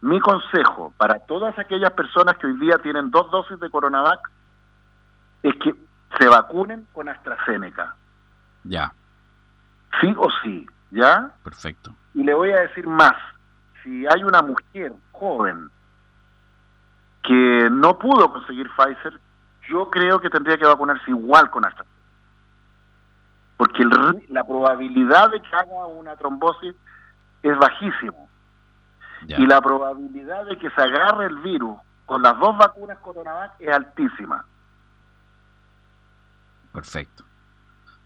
[0.03, 4.21] mi consejo para todas aquellas personas que hoy día tienen dos dosis de Coronavac
[5.43, 5.75] es que
[6.19, 7.97] se vacunen con AstraZeneca.
[8.65, 8.93] Ya.
[10.01, 11.33] Sí o sí, ¿ya?
[11.43, 11.95] Perfecto.
[12.15, 13.15] Y le voy a decir más.
[13.83, 15.71] Si hay una mujer joven
[17.23, 19.19] que no pudo conseguir Pfizer,
[19.69, 21.91] yo creo que tendría que vacunarse igual con AstraZeneca.
[23.57, 23.85] Porque
[24.29, 26.75] la probabilidad de que haga una trombosis
[27.43, 28.19] es bajísima.
[29.27, 33.73] Y la probabilidad de que se agarre el virus con las dos vacunas Coronavac es
[33.73, 34.45] altísima.
[36.73, 37.25] Perfecto.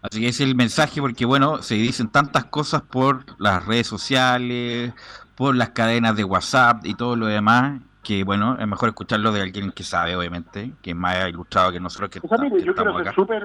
[0.09, 3.87] Así que ese es el mensaje porque, bueno, se dicen tantas cosas por las redes
[3.87, 4.93] sociales,
[5.35, 9.41] por las cadenas de WhatsApp y todo lo demás, que, bueno, es mejor escucharlo de
[9.41, 12.73] alguien que sabe, obviamente, que es más ilustrado que nosotros que, o sea, mire, yo
[12.73, 13.43] quiero ser súper,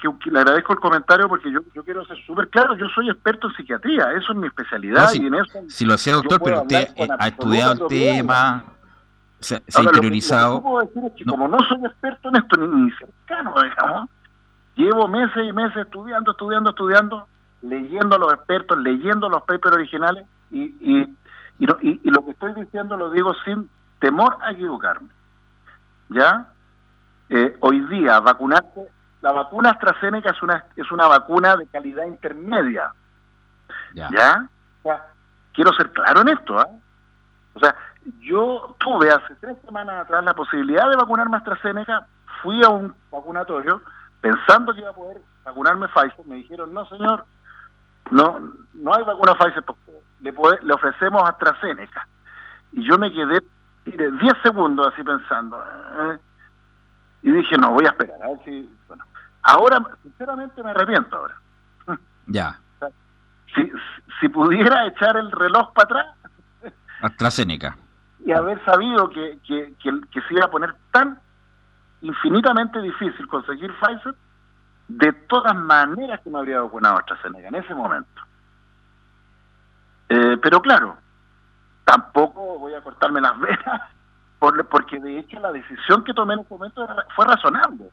[0.00, 3.48] que, le agradezco el comentario porque yo, yo quiero ser súper claro, yo soy experto
[3.48, 5.58] en psiquiatría, eso es mi especialidad si, y en eso...
[5.68, 8.64] Si lo hacía doctor, pero usted ha estudiado el tema,
[9.40, 10.62] se, ha interiorizado...
[10.62, 14.08] puedo decir es que como no soy experto en esto, ni, ni cercano, digamos,
[14.74, 17.28] Llevo meses y meses estudiando, estudiando, estudiando,
[17.62, 21.16] leyendo a los expertos, leyendo los papers originales y, y,
[21.58, 23.68] y, lo que estoy diciendo lo digo sin
[24.00, 25.08] temor a equivocarme.
[26.08, 26.48] ¿Ya?
[27.28, 28.88] Eh, hoy día, vacunarse,
[29.22, 32.92] la vacuna AstraZeneca es una, es una vacuna de calidad intermedia.
[33.94, 34.48] ¿Ya?
[35.52, 36.58] quiero ser claro en esto.
[36.58, 36.68] ¿ah?
[37.54, 37.76] O sea,
[38.20, 42.06] yo tuve hace tres semanas atrás la posibilidad de vacunarme AstraZeneca,
[42.42, 43.82] fui a un vacunatorio
[44.22, 47.26] pensando que iba a poder vacunarme Pfizer, me dijeron, no señor,
[48.10, 48.40] no
[48.72, 49.64] no hay vacuna Pfizer,
[50.20, 50.32] le,
[50.62, 52.08] le ofrecemos AstraZeneca.
[52.72, 53.42] Y yo me quedé
[53.84, 55.62] 10 segundos así pensando.
[55.62, 56.18] ¿eh?
[57.22, 58.22] Y dije, no, voy a esperar.
[58.22, 59.04] A ver si, bueno,
[59.42, 61.36] ahora, sinceramente me arrepiento ahora.
[62.26, 62.58] Ya.
[63.54, 63.70] Si,
[64.18, 66.72] si pudiera echar el reloj para atrás.
[67.02, 67.76] AstraZeneca.
[68.24, 71.20] Y haber sabido que, que, que, que se iba a poner tan
[72.02, 74.14] infinitamente difícil conseguir Pfizer,
[74.88, 78.22] de todas maneras que me habría vacunado AstraZeneca en ese momento.
[80.08, 80.96] Eh, pero claro,
[81.84, 83.82] tampoco voy a cortarme las venas,
[84.38, 87.90] porque de hecho la decisión que tomé en ese momento fue razonable.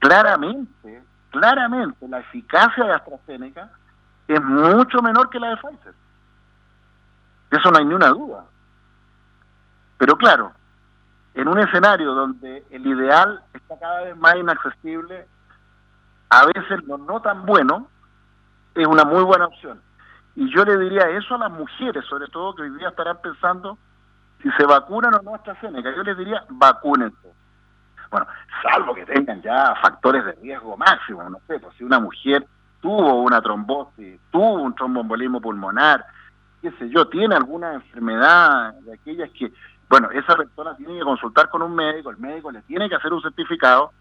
[0.00, 3.70] Claramente, claramente la eficacia de AstraZeneca
[4.26, 5.94] es mucho menor que la de Pfizer.
[7.52, 8.44] Eso no hay ni una duda.
[9.98, 10.52] Pero claro,
[11.34, 15.26] en un escenario donde el ideal está cada vez más inaccesible,
[16.28, 17.88] a veces lo no tan bueno
[18.74, 19.80] es una muy buena opción.
[20.34, 23.78] Y yo le diría eso a las mujeres, sobre todo que hoy día estarán pensando
[24.42, 25.94] si se vacunan o no AstraZeneca.
[25.94, 27.32] Yo les diría, vacúnense.
[28.10, 28.26] Bueno,
[28.62, 32.46] salvo que tengan ya factores de riesgo máximo, no sé, pues si una mujer
[32.80, 36.04] tuvo una trombosis, tuvo un tromboembolismo pulmonar,
[36.60, 39.52] qué sé yo, tiene alguna enfermedad de aquellas que
[39.92, 43.12] bueno, esa persona tiene que consultar con un médico, el médico le tiene que hacer
[43.12, 43.92] un certificado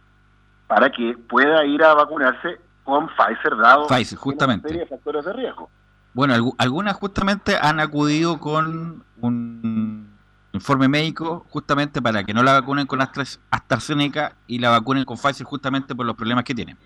[0.66, 4.74] para que pueda ir a vacunarse con Pfizer dado Pfizer, justamente.
[4.74, 5.70] de factores de riesgo.
[6.14, 10.18] Bueno, algunas justamente han acudido con un
[10.54, 15.46] informe médico justamente para que no la vacunen con AstraZeneca y la vacunen con Pfizer
[15.46, 16.78] justamente por los problemas que tienen.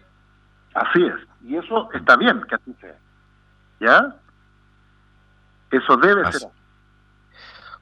[0.74, 1.14] Así es,
[1.44, 2.98] y eso está bien que así sea.
[3.80, 4.16] ¿Ya?
[5.70, 6.50] Eso debe ser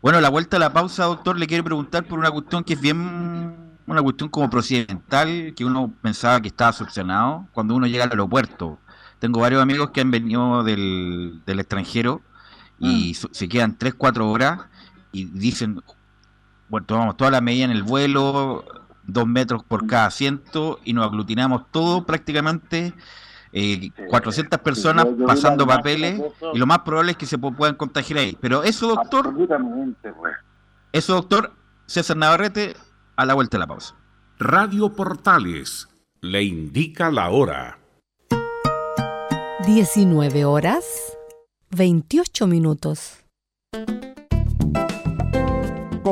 [0.03, 2.81] bueno, la vuelta a la pausa, doctor, le quiero preguntar por una cuestión que es
[2.81, 3.55] bien,
[3.87, 8.79] una cuestión como procedimental, que uno pensaba que estaba solucionado cuando uno llega al aeropuerto.
[9.19, 12.21] Tengo varios amigos que han venido del, extranjero
[12.79, 13.27] y mm.
[13.31, 14.59] se quedan 3, 4 horas
[15.13, 15.81] y dicen,
[16.67, 18.65] bueno, tomamos toda la medida en el vuelo,
[19.03, 22.93] dos metros por cada asiento y nos aglutinamos todo prácticamente
[23.53, 26.19] eh, 400 personas pasando papeles
[26.53, 28.37] y lo más probable es que se puedan contagiar ahí.
[28.41, 30.35] Pero eso, doctor, pues.
[30.91, 31.53] eso, doctor,
[31.85, 32.75] César Navarrete,
[33.15, 33.95] a la vuelta de la pausa.
[34.39, 35.87] Radio Portales
[36.21, 37.77] le indica la hora.
[39.65, 40.83] 19 horas
[41.69, 43.22] 28 minutos.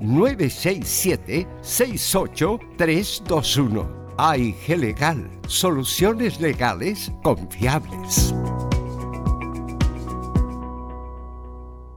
[0.00, 4.06] 967 68321.
[4.18, 8.34] AIG Legal, soluciones legales confiables.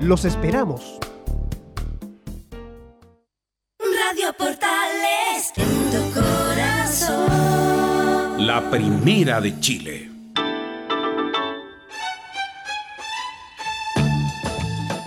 [0.00, 0.98] Los esperamos.
[3.78, 7.26] Radio Portales, en tu corazón.
[8.46, 10.10] La primera de Chile.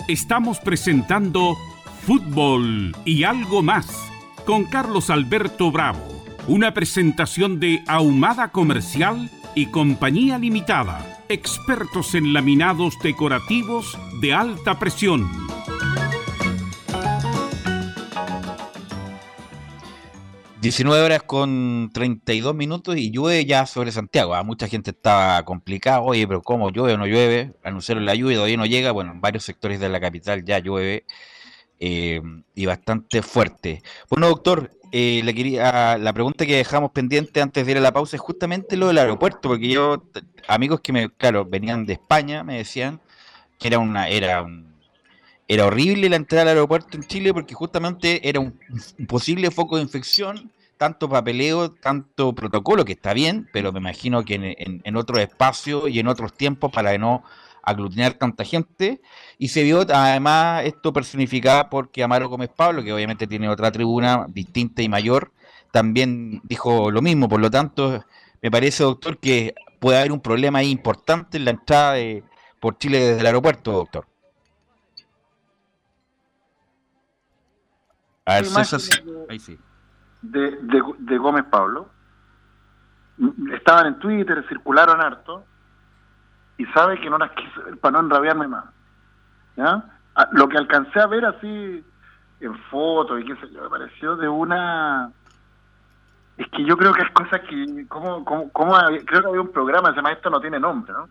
[0.08, 1.56] Estamos presentando
[2.02, 3.86] Fútbol y algo más
[4.44, 6.00] con Carlos Alberto Bravo,
[6.48, 15.28] una presentación de Ahumada Comercial y Compañía Limitada, expertos en laminados decorativos de alta presión.
[20.62, 24.34] ...19 horas con 32 minutos y llueve ya sobre Santiago.
[24.34, 24.42] ¿ah?
[24.42, 26.02] Mucha gente estaba complicada.
[26.02, 27.54] Oye, pero ¿cómo llueve o no llueve?
[27.64, 28.92] Anunciaron la lluvia y todavía no llega.
[28.92, 31.06] Bueno, en varios sectores de la capital ya llueve.
[31.78, 32.20] Eh,
[32.54, 33.82] y bastante fuerte.
[34.10, 37.92] Bueno, doctor, eh, le quería la pregunta que dejamos pendiente antes de ir a la
[37.92, 40.04] pausa es justamente lo del aeropuerto, porque yo
[40.48, 43.00] amigos que me, claro, venían de España me decían
[43.58, 44.46] que era una era
[45.48, 48.58] era horrible la entrada al aeropuerto en Chile porque justamente era un,
[49.08, 54.34] posible foco de infección, tanto papeleo, tanto protocolo, que está bien, pero me imagino que
[54.34, 57.24] en, en, otros espacios y en otros tiempos para no
[57.62, 59.00] aglutinar tanta gente.
[59.38, 64.26] Y se vio además esto personificado porque Amaro Gómez Pablo, que obviamente tiene otra tribuna
[64.28, 65.32] distinta y mayor,
[65.72, 67.28] también dijo lo mismo.
[67.28, 68.04] Por lo tanto,
[68.42, 72.24] me parece, doctor, que puede haber un problema ahí importante en la entrada de,
[72.60, 74.06] por Chile desde el aeropuerto, doctor.
[78.26, 78.44] A ver,
[80.22, 81.88] De, de, de Gómez Pablo.
[83.54, 85.44] Estaban en Twitter, circularon harto
[86.60, 88.66] y sabe que no las quiso para no enrabiarme más.
[89.56, 89.82] ¿ya?
[90.14, 91.82] Ah, lo que alcancé a ver así
[92.40, 95.10] en fotos y qué sé yo, me pareció de una...
[96.36, 97.86] Es que yo creo que es cosas que...
[97.88, 98.52] Como, como,
[99.06, 101.08] creo que había un programa, se llama Esto no tiene nombre, ¿no?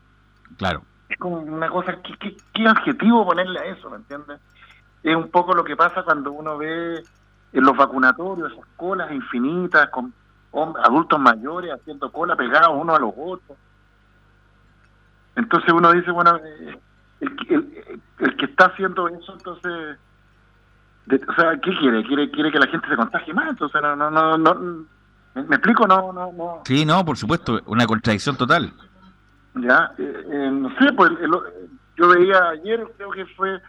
[0.57, 0.83] Claro.
[1.07, 4.39] Es como una cosa, ¿qué, qué, qué adjetivo ponerle a eso, me entiendes?
[5.01, 7.03] Es un poco lo que pasa cuando uno ve
[7.53, 10.13] en los vacunatorios esas colas infinitas con
[10.83, 13.57] adultos mayores haciendo cola pegados uno a los otros
[15.39, 16.77] entonces uno dice, bueno, eh,
[17.21, 19.97] el, que está haciendo eso, entonces,
[21.27, 22.03] o sea, ¿qué quiere?
[22.03, 22.29] quiere?
[22.29, 24.85] Quiere que la gente se contagie más, entonces no, no, no, no
[25.35, 25.87] ¿me explico?
[25.87, 26.61] No, no, no.
[26.65, 28.73] Sí, no, por supuesto, una contradicción total.
[29.55, 31.11] Ya, eh, eh, no sé, pues
[31.95, 33.61] yo veía ayer, creo que fue,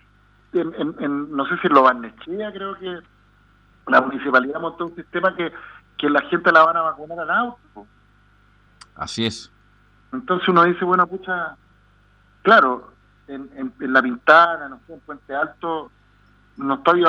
[0.52, 2.98] en, no sé si en Lo Barnechea, creo que
[3.86, 5.52] la municipalidad montó un sistema que,
[5.96, 7.86] que la gente la van a vacunar al auto.
[8.96, 9.52] Así es.
[10.12, 11.56] Entonces uno dice, bueno, pucha,
[12.42, 12.92] claro,
[13.28, 15.90] en, La Pintana, no sé, en Puente Alto,
[16.56, 17.04] no, estoy,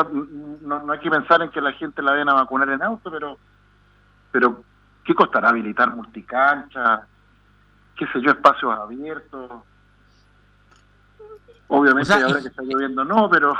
[0.61, 3.37] no, hay que pensar en que la gente la vayan a vacunar en auto, pero,
[4.31, 4.63] pero
[5.03, 7.01] ¿qué costará habilitar multicancha?
[7.95, 9.51] ¿Qué sé yo, espacios abiertos?
[11.67, 13.53] Obviamente ahora que está lloviendo no, pero...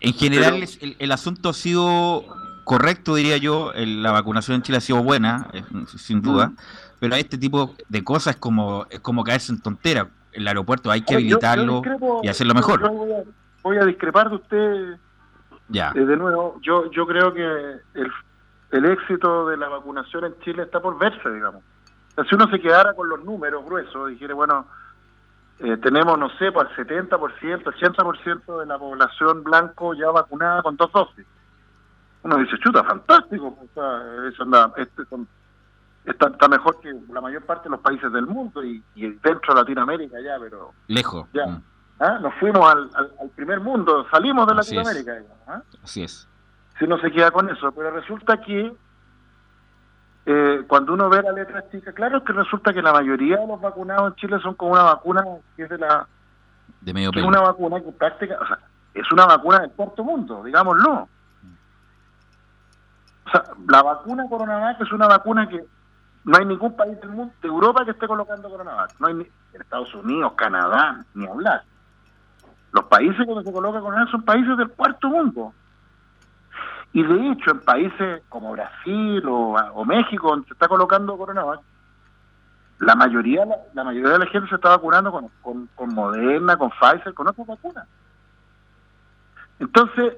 [0.00, 2.24] En general el, asunto ha sido
[2.64, 5.62] correcto, diría yo, la vacunación en Chile ha sido buena, eh,
[5.96, 6.48] sin duda.
[6.48, 6.56] Mm
[7.02, 10.06] pero este tipo de cosas es como, es como caerse en tontera.
[10.30, 11.82] El aeropuerto hay que habilitarlo
[12.22, 12.80] y hacerlo mejor.
[13.64, 14.96] voy, a, discrepar de usted
[15.66, 15.90] ya.
[15.96, 16.60] Eh, de nuevo.
[16.62, 18.12] Yo, yo creo que el,
[18.70, 21.64] el éxito de la vacunación en Chile está por verse, digamos.
[22.28, 24.68] si uno se quedara con los números gruesos, dijera, bueno,
[25.58, 30.76] eh, tenemos, no sé, por el 70%, 80% de la población blanco ya vacunada con
[30.76, 31.26] dos dosis.
[32.22, 33.58] Uno dice, chuta, fantástico.
[33.60, 35.26] O sea, eso anda, este, son
[36.04, 40.16] está, mejor que la mayor parte de los países del mundo y, dentro de Latinoamérica
[40.20, 40.72] ya, pero...
[40.88, 41.28] Lejos.
[41.32, 41.46] Ya.
[41.46, 41.62] Mm.
[42.00, 42.18] ¿Ah?
[42.20, 42.90] Nos fuimos al,
[43.36, 45.22] primer mundo, salimos de Latinoamérica.
[45.46, 45.62] ¿ah?
[45.82, 46.28] Así es.
[46.78, 48.72] Si no se queda con eso, pero resulta que
[50.26, 53.60] eh, cuando uno ve la letra chica, claro que resulta que la mayoría de los
[53.60, 55.24] vacunados en Chile son con una vacuna
[55.56, 56.08] que es de la...
[56.80, 58.58] De medio Es una vacuna que práctica, o sea,
[58.94, 61.08] es una vacuna del cuarto mundo, digámoslo.
[63.26, 65.64] O sea, la vacuna Coronavac es una vacuna que
[66.24, 68.94] no hay ningún país del mundo, de Europa, que esté colocando Coronavac.
[69.00, 71.64] No hay ni, Estados Unidos, Canadá, ni hablar.
[72.70, 75.52] Los países donde se coloca Coronavac son países del cuarto mundo.
[76.92, 81.60] Y de hecho, en países como Brasil o, México, donde se está colocando Coronavac,
[82.78, 83.44] la mayoría,
[83.74, 87.28] la, mayoría de la gente se está vacunando con, con, con Moderna, con Pfizer, con
[87.28, 87.86] otras vacunas.
[89.58, 90.14] Entonces,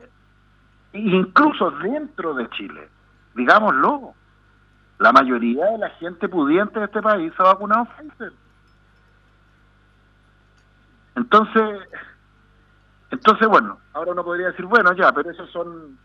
[0.92, 2.88] incluso dentro de Chile,
[3.34, 4.14] digámoslo,
[4.98, 8.32] la mayoría de la gente pudiente de este país se ha vacunado Pfizer.
[11.16, 11.88] Entonces,
[13.10, 15.98] entonces bueno, ahora uno podría decir, bueno, ya, pero esos son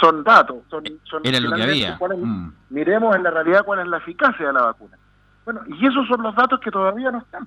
[0.00, 1.96] son datos, son, son Era lo que había.
[1.96, 2.52] Mm.
[2.70, 4.98] Miremos en la realidad cuál es la eficacia de la vacuna.
[5.44, 7.46] Bueno, y esos son los datos que todavía no están.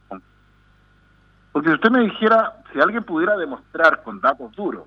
[1.52, 4.86] Porque si usted me dijera, si alguien pudiera demostrar con datos duros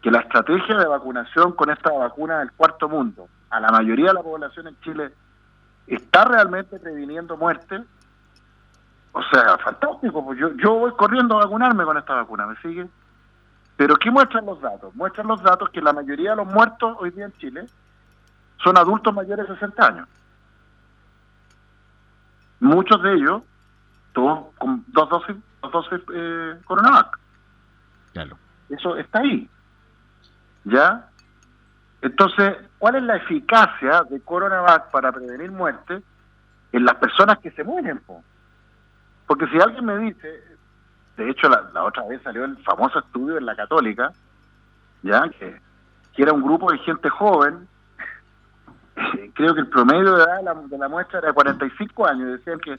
[0.00, 4.14] que la estrategia de vacunación con esta vacuna del cuarto mundo a la mayoría de
[4.14, 5.12] la población en Chile
[5.86, 7.84] está realmente previniendo muerte,
[9.12, 12.88] o sea, fantástico, pues yo, yo voy corriendo a vacunarme con esta vacuna, ¿me sigue?
[13.76, 14.92] Pero ¿qué muestran los datos?
[14.96, 17.66] Muestran los datos que la mayoría de los muertos hoy día en Chile
[18.62, 20.08] son adultos mayores de 60 años.
[22.58, 23.42] Muchos de ellos,
[24.14, 27.20] todos con dos dosis, dos dosis eh, Coronavac.
[28.14, 28.36] Claro.
[28.68, 29.48] Eso está ahí.
[30.64, 31.08] ¿Ya?
[32.02, 36.02] Entonces, ¿cuál es la eficacia de Coronavac para prevenir muerte
[36.70, 37.98] en las personas que se mueren?
[39.26, 40.28] Porque si alguien me dice,
[41.16, 44.12] de hecho la, otra vez salió el famoso estudio en la católica,
[45.02, 45.58] ya que,
[46.18, 47.66] era un grupo de gente joven,
[49.32, 52.78] creo que el promedio de edad de la, muestra era 45 años, decían que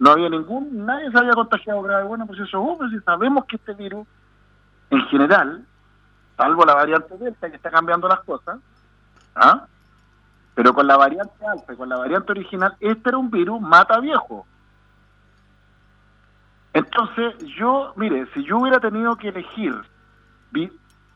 [0.00, 2.04] no había ningún, nadie se había contagiado grave.
[2.04, 4.06] Bueno, pues eso, si sabemos que este virus,
[4.90, 5.64] en general,
[6.36, 8.58] salvo la variante Delta que está cambiando las cosas,
[9.36, 9.66] ¿ah?
[10.56, 14.46] pero con la variante alfa con la variante original, este era un virus mata viejo.
[16.72, 19.74] Entonces, yo, mire, si yo hubiera tenido que elegir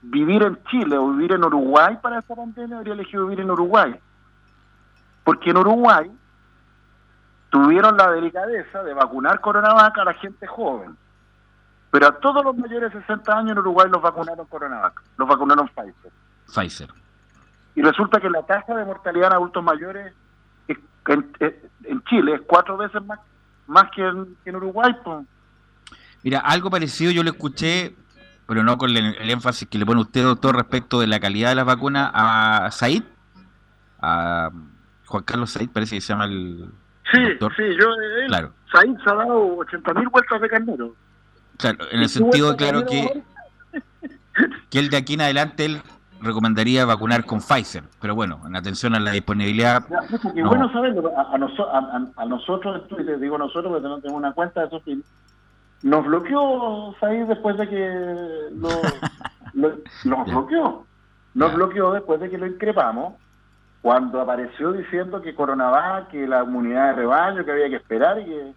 [0.03, 3.99] vivir en Chile o vivir en Uruguay para esta pandemia, habría elegido vivir en Uruguay.
[5.25, 6.11] Porque en Uruguay
[7.49, 10.97] tuvieron la delicadeza de vacunar Coronavac a la gente joven.
[11.91, 15.67] Pero a todos los mayores de 60 años en Uruguay los vacunaron Coronavac, los vacunaron
[15.69, 16.13] Pfizer.
[16.47, 17.00] Pfizer.
[17.75, 20.13] Y resulta que la tasa de mortalidad en adultos mayores
[21.09, 23.19] en, Chile es cuatro veces más,
[23.67, 24.95] más que en, Uruguay.
[26.23, 27.95] Mira, algo parecido yo lo escuché,
[28.47, 31.55] pero no con el, énfasis que le pone usted, doctor, respecto de la calidad de
[31.55, 33.03] las vacunas a Said,
[34.01, 34.51] a
[35.07, 36.71] Juan Carlos Said, parece que se llama el.
[37.13, 37.19] Sí,
[37.57, 37.89] sí, yo.
[38.29, 38.53] claro.
[38.73, 40.95] Said se ha dado 80.000 vueltas de carnero.
[41.57, 43.23] Claro, en el sentido, claro, que,
[44.71, 45.83] que él de aquí en adelante él
[46.21, 49.83] recomendaría vacunar con Pfizer, pero bueno, en atención a la disponibilidad.
[50.35, 50.49] no.
[50.49, 54.67] bueno saberlo, a, a, a, nosotros, te digo nosotros porque no tenemos una cuenta de
[54.67, 54.83] esos
[55.83, 58.69] nos bloqueó Said después de que lo,
[60.05, 60.85] nos bloqueó.
[61.33, 63.15] Nos bloqueó después de que lo increpamos,
[63.81, 68.25] cuando apareció diciendo que coronaba, que la inmunidad de rebaño, que había que esperar y
[68.25, 68.53] que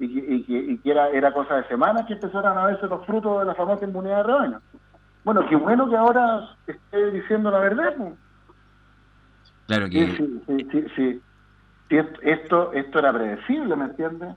[0.00, 3.40] y que, y que, era, era cosa de semanas que empezaran a verse los frutos
[3.40, 4.60] de la famosa inmunidad de rebaño.
[5.24, 7.94] Bueno, qué bueno que ahora esté diciendo la verdad.
[9.66, 10.16] Claro que...
[10.16, 11.22] Sí, sí, sí, sí,
[12.22, 14.36] Esto, esto era predecible, ¿me entiendes?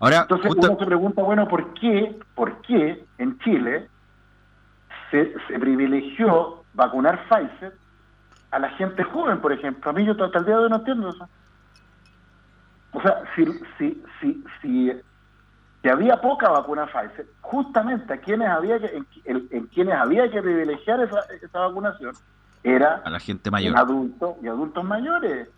[0.00, 3.90] Ahora, Entonces uno se pregunta, bueno, ¿por qué, por qué en Chile
[5.10, 7.76] se, se privilegió vacunar Pfizer
[8.50, 9.90] a la gente joven, por ejemplo?
[9.90, 11.28] A mí yo hasta el día de hoy no entiendo eso.
[12.92, 13.44] O sea, si,
[13.76, 14.92] si, si, si,
[15.84, 21.20] había poca vacuna Pfizer, justamente a quienes había que, en, quienes había que privilegiar esa,
[21.40, 22.14] esa vacunación
[22.62, 23.76] era a la gente mayor.
[23.76, 25.48] adultos y adultos mayores.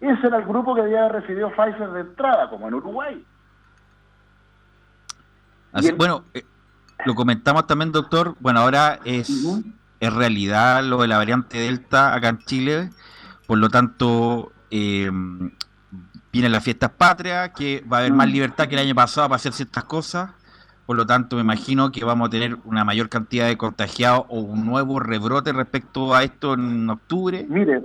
[0.00, 3.26] Ese era el grupo que había recibido Pfizer de entrada, como en Uruguay.
[5.96, 6.44] Bueno, eh,
[7.04, 8.34] lo comentamos también, doctor.
[8.40, 9.28] Bueno, ahora es,
[10.00, 12.90] es realidad lo de la variante Delta acá en Chile.
[13.46, 15.10] Por lo tanto, eh,
[16.32, 18.32] vienen las fiestas patrias, que va a haber más mm.
[18.32, 20.30] libertad que el año pasado para hacer ciertas cosas.
[20.86, 24.40] Por lo tanto, me imagino que vamos a tener una mayor cantidad de contagiados o
[24.40, 27.46] un nuevo rebrote respecto a esto en octubre.
[27.48, 27.84] Mire,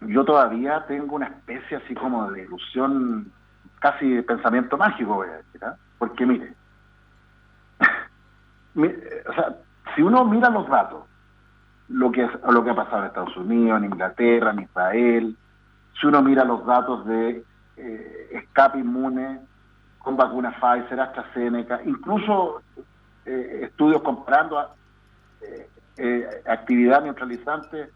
[0.00, 3.30] yo todavía tengo una especie así como de ilusión,
[3.78, 5.76] casi de pensamiento mágico, voy a decir, ¿ah?
[5.98, 6.52] porque mire,
[9.28, 9.56] o sea,
[9.94, 11.04] si uno mira los datos
[11.88, 15.36] lo que, lo que ha pasado en Estados Unidos, en Inglaterra, en Israel,
[16.00, 17.44] si uno mira los datos de
[17.76, 19.40] eh, escape inmune
[19.98, 22.62] con vacunas Pfizer, AstraZeneca, incluso
[23.24, 24.70] eh, estudios comparando
[25.96, 27.90] eh, actividad neutralizante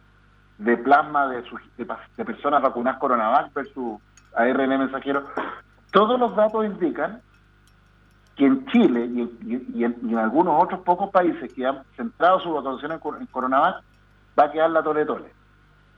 [0.59, 1.43] de plasma de,
[1.76, 4.01] de, personas vacunadas Coronavac versus
[4.35, 5.26] ARN mensajero,
[5.93, 7.22] todos los datos indican
[8.37, 13.20] que en Chile y, en, algunos otros pocos países que han centrado su vacunación en,
[13.20, 13.83] en Coronavac,
[14.39, 15.33] va a quedar la tole tole.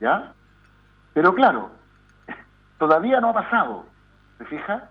[0.00, 0.32] ¿Ya?
[1.14, 1.70] Pero claro,
[2.82, 3.86] todavía no ha pasado.
[4.38, 4.90] ¿Se fija?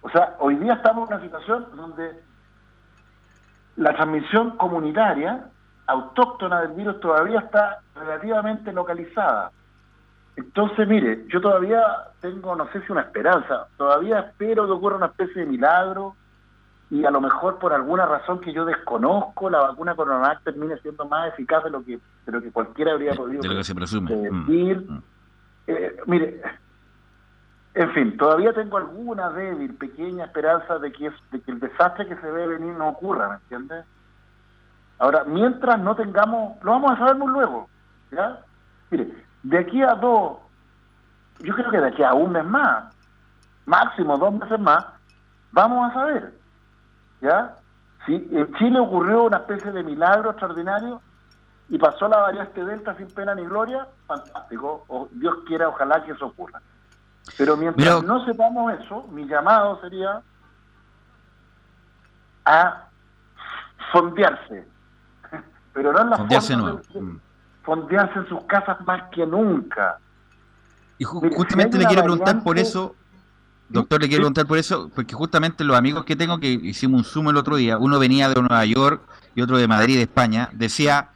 [0.00, 2.18] O sea, hoy día estamos en una situación donde
[3.76, 5.50] la transmisión comunitaria
[5.86, 9.52] autóctona del virus todavía está relativamente localizada.
[10.36, 11.82] Entonces, mire, yo todavía
[12.22, 16.16] tengo, no sé si una esperanza, todavía espero que ocurra una especie de milagro
[16.90, 21.04] y a lo mejor por alguna razón que yo desconozco, la vacuna Coronavac termine siendo
[21.04, 23.74] más eficaz de lo que, de lo que cualquiera habría podido de lo que se
[23.74, 24.10] presume.
[24.10, 24.86] Mm, decir.
[24.88, 25.02] Mm.
[25.66, 26.40] Eh, mire,
[27.74, 31.12] en fin, todavía tengo alguna débil, pequeña esperanza de que,
[31.46, 33.84] el desastre que se ve venir no ocurra, ¿me entiendes?
[34.98, 37.68] Ahora, mientras no tengamos, lo vamos a saber muy luego,
[38.10, 38.40] ¿ya?
[38.90, 39.14] Mire,
[39.44, 40.38] de aquí a dos,
[41.40, 42.96] yo creo que de aquí a un mes más,
[43.64, 44.84] máximo dos meses más,
[45.52, 46.32] vamos a saber,
[47.20, 47.54] ¿ya?
[48.06, 51.00] Si en Chile ocurrió una especie de milagro extraordinario
[51.68, 56.12] y pasó la variante Delta sin pena ni gloria, fantástico, o Dios quiera, ojalá que
[56.12, 56.60] eso ocurra.
[57.36, 60.22] Pero mientras no sepamos eso, mi llamado sería
[62.44, 62.88] a
[63.92, 64.66] fondearse,
[65.72, 67.20] pero no en la fondearse, mm.
[67.62, 69.98] fondearse en sus casas más que nunca.
[70.98, 72.96] Y justamente le quiero preguntar por eso,
[73.68, 77.04] doctor, le quiero preguntar por eso, porque justamente los amigos que tengo, que hicimos un
[77.04, 79.02] Zoom el otro día, uno venía de Nueva York
[79.34, 81.10] y otro de Madrid, de España, decía,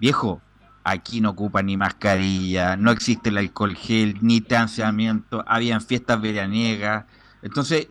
[0.00, 0.40] viejo,
[0.84, 7.04] aquí no ocupan ni mascarilla, no existe el alcohol gel, ni distanciamiento, habían fiestas veraniegas.
[7.42, 7.88] Entonces,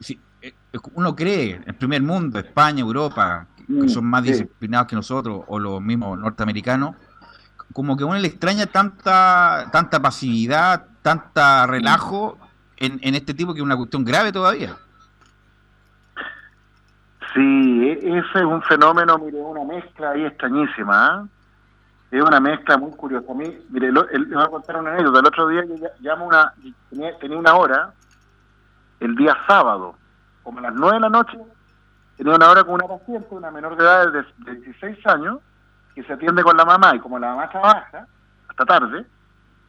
[0.00, 0.54] si, eh,
[0.94, 5.58] uno cree, en el primer mundo, España, Europa, que son más disciplinados que nosotros, o
[5.58, 6.96] los mismos norteamericanos,
[7.72, 12.36] como que a uno le extraña tanta, tanta pasividad, tanta relajo
[12.76, 14.76] en, en este tipo que es una cuestión grave todavía.
[17.34, 21.24] Sí, e-, ese es un fenómeno, mire, una mezcla ahí extrañísima.
[21.24, 21.39] ¿eh?
[22.10, 23.30] Es una mezcla muy curiosa.
[23.30, 25.20] A mí, mire, le voy a contar una anécdota.
[25.20, 26.52] El otro ddía yo llamo una,
[26.90, 27.92] tenía, una hora,
[28.98, 29.94] el día sábado,
[30.42, 31.38] como a las nueve de la noche,
[32.16, 35.38] tenía una hora con una paciente, una menor de edad de, 16 años,
[35.94, 38.06] que se atiende con la mamá, y como la mamá trabaja
[38.48, 39.06] hasta tarde,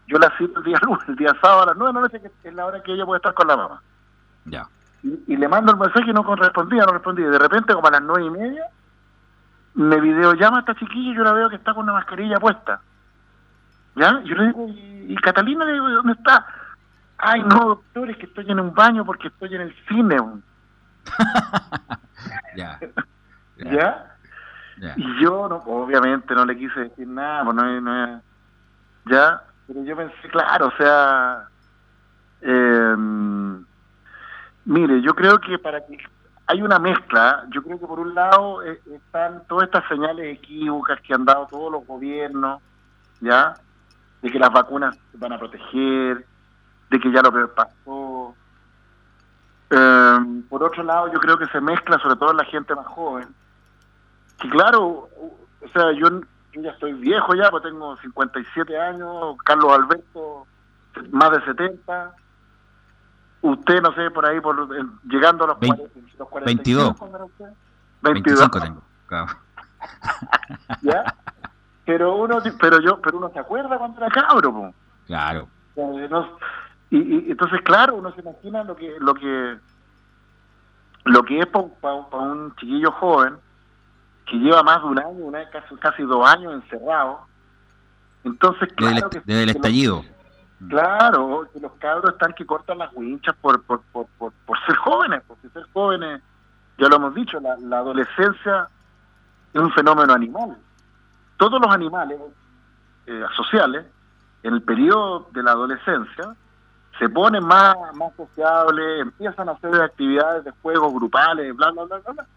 [0.08, 2.22] yo la cito el día lunes, el día sábado a las nueve de la noche,
[2.42, 3.82] que es la hora que ella puede estar con la mamá.
[4.46, 4.68] Ya.
[5.04, 7.28] Y, le mando el mensaje y no correspondía, no respondía.
[7.28, 8.66] Y de repente, como a las nueve y media,
[9.74, 12.82] me videollama esta chiquilla y yo la veo que está con una mascarilla puesta.
[13.95, 14.22] ¿Ya?
[14.24, 15.65] Yo le digo, ¿y, Catalina?
[15.65, 16.45] Le digo, ¿dónde está?
[17.17, 20.17] Ay, no, doctor, es que estoy en un baño porque estoy en el cine.
[22.55, 22.80] ya.
[23.57, 24.07] ¿Ya?
[24.95, 28.22] Y yo, no, obviamente, no le quise decir nada, pues no, no,
[29.05, 29.43] ¿ya?
[29.67, 31.47] Pero yo pensé, claro, o sea,
[32.41, 32.95] eh,
[34.65, 35.97] mire, yo creo que para que
[36.48, 37.46] hay una mezcla.
[37.50, 41.48] Yo creo que por un lado eh, están todas estas señales equívocas que han dado
[41.48, 42.62] todos los gobiernos,
[43.20, 43.54] ¿ya?
[44.22, 46.26] De que las vacunas van a proteger,
[46.89, 48.36] de que ya lo peor pasó.
[49.70, 52.88] Em, por otro lado, yo creo que se mezcla sobre todo en la gente más
[52.88, 53.28] joven.
[54.39, 55.08] Que claro,
[55.62, 56.10] o sea, yo,
[56.52, 60.48] yo ya estoy viejo ya, pues tengo 57 años, Carlos Alberto
[61.12, 62.14] más de 70
[63.42, 64.56] Usted, no sé, por ahí, por
[65.08, 66.96] llegando a los, 20, los 42.
[68.02, 68.52] 22.
[68.52, 68.82] tengo.
[70.82, 71.16] ¿Ya?
[71.86, 74.74] Pero uno, pero yo, pero uno se acuerda cuando era cabro,
[75.08, 75.48] Claro.
[76.89, 79.58] y, y, entonces, claro, uno se imagina lo que, lo que,
[81.06, 83.38] lo que es para un chiquillo joven
[84.28, 87.22] que lleva más de un año, una, casi, casi dos años encerrado.
[88.24, 90.06] Entonces, claro desde el, desde el estallido.
[90.70, 95.24] Claro, que los cabros están que cortan las winchas por, por, por, por, ser jóvenes,
[95.28, 96.22] porque ser jóvenes,
[96.78, 98.70] ya lo hemos dicho, la, adolescencia
[99.53, 100.55] es un fenómeno animal.
[101.38, 102.20] Todos los animales
[103.07, 103.86] eh, sociales,
[104.43, 106.36] en el periodo de la adolescencia,
[106.99, 111.97] se ponen más, más sociables, empiezan a hacer actividades de juegos grupales, bla, bla, bla,
[111.97, 112.28] bla.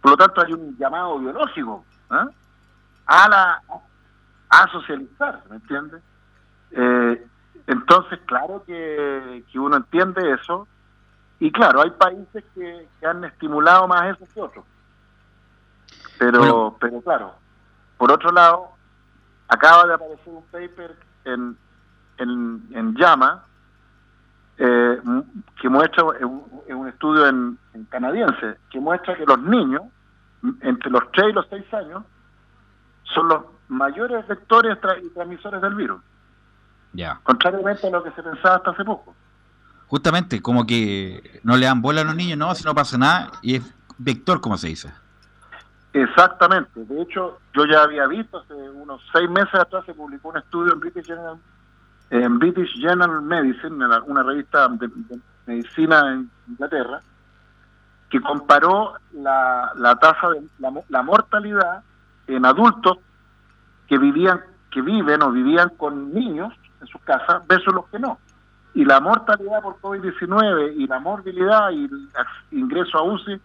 [0.00, 2.28] Por lo tanto, hay un llamado biológico ¿ah?
[3.06, 3.62] a, la,
[4.48, 6.00] a socializar, ¿me entiendes?
[6.70, 7.26] Eh,
[7.68, 10.66] entonces, claro que, uno entiende eso.
[11.38, 14.64] Y claro, hay países que, han estimulado más eso que otros.
[16.18, 17.34] Pero, pero claro,
[17.98, 18.70] por otro lado,
[19.48, 20.96] acaba de aparecer un paper
[21.26, 21.56] en,
[22.16, 23.44] en, en llama
[24.56, 25.00] eh,
[25.60, 27.58] que muestra, es un, estudio en,
[27.90, 29.82] canadiense, que muestra que los niños,
[30.62, 32.02] entre los 3 y los 6 años,
[33.14, 36.00] son los mayores vectores y transmisores del virus.
[36.92, 37.20] Ya.
[37.22, 39.14] Contrariamente a lo que se pensaba hasta hace poco.
[39.86, 43.30] Justamente, como que no le dan bola a los niños, no, si no pasa nada,
[43.42, 44.92] y es vector, como se dice.
[45.92, 46.84] Exactamente.
[46.84, 50.74] De hecho, yo ya había visto hace unos seis meses atrás se publicó un estudio
[50.74, 51.38] en British General
[52.10, 54.90] en British General Medicine, una revista de,
[55.46, 57.02] medicina en Inglaterra,
[58.08, 60.42] que comparó la, la tasa de
[60.88, 61.82] la, mortalidad
[62.26, 62.98] en adultos
[63.86, 68.18] que vivían que viven o vivían con niños en sus casas versus los que no.
[68.74, 72.08] Y la mortalidad por COVID-19 y la morbilidad y el
[72.52, 73.40] ingreso a UCI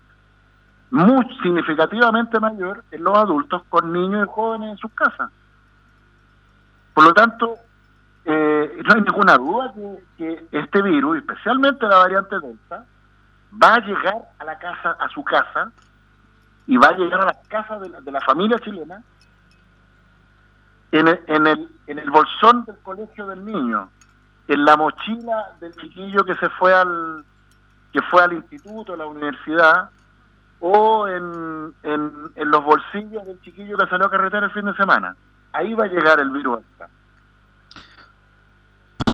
[0.92, 5.32] muy significativamente mayor en los adultos con niños y jóvenes en sus casas.
[6.94, 7.56] Por lo tanto,
[8.26, 9.74] eh, no hay ninguna duda
[10.18, 12.86] que, este virus, especialmente la variante Delta,
[13.62, 15.72] va a llegar a la casa, a su casa,
[16.68, 19.02] y va a llegar a las casas de la, familia chilena
[20.94, 23.90] en el, en, el, en el bolsón del colegio del niño,
[24.48, 27.26] en la mochila del chiquillo que se fue al
[27.92, 29.90] que fue al instituto, a la universidad,
[30.60, 34.74] o en, en, en los bolsillos del chiquillo que salió a carretera el fin de
[34.76, 35.16] semana.
[35.52, 36.90] Ahí va a llegar el virus hasta.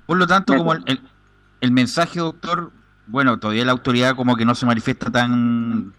[0.06, 1.00] Por lo tanto, como el,
[1.60, 2.70] el, mensaje, doctor,
[3.06, 5.92] bueno, todavía la autoridad como que no se manifiesta tan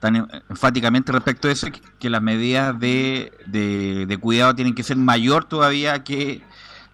[0.00, 1.66] tan enfáticamente respecto a eso,
[1.98, 6.42] que, las medidas de, de, cuidado tienen que ser mayor todavía que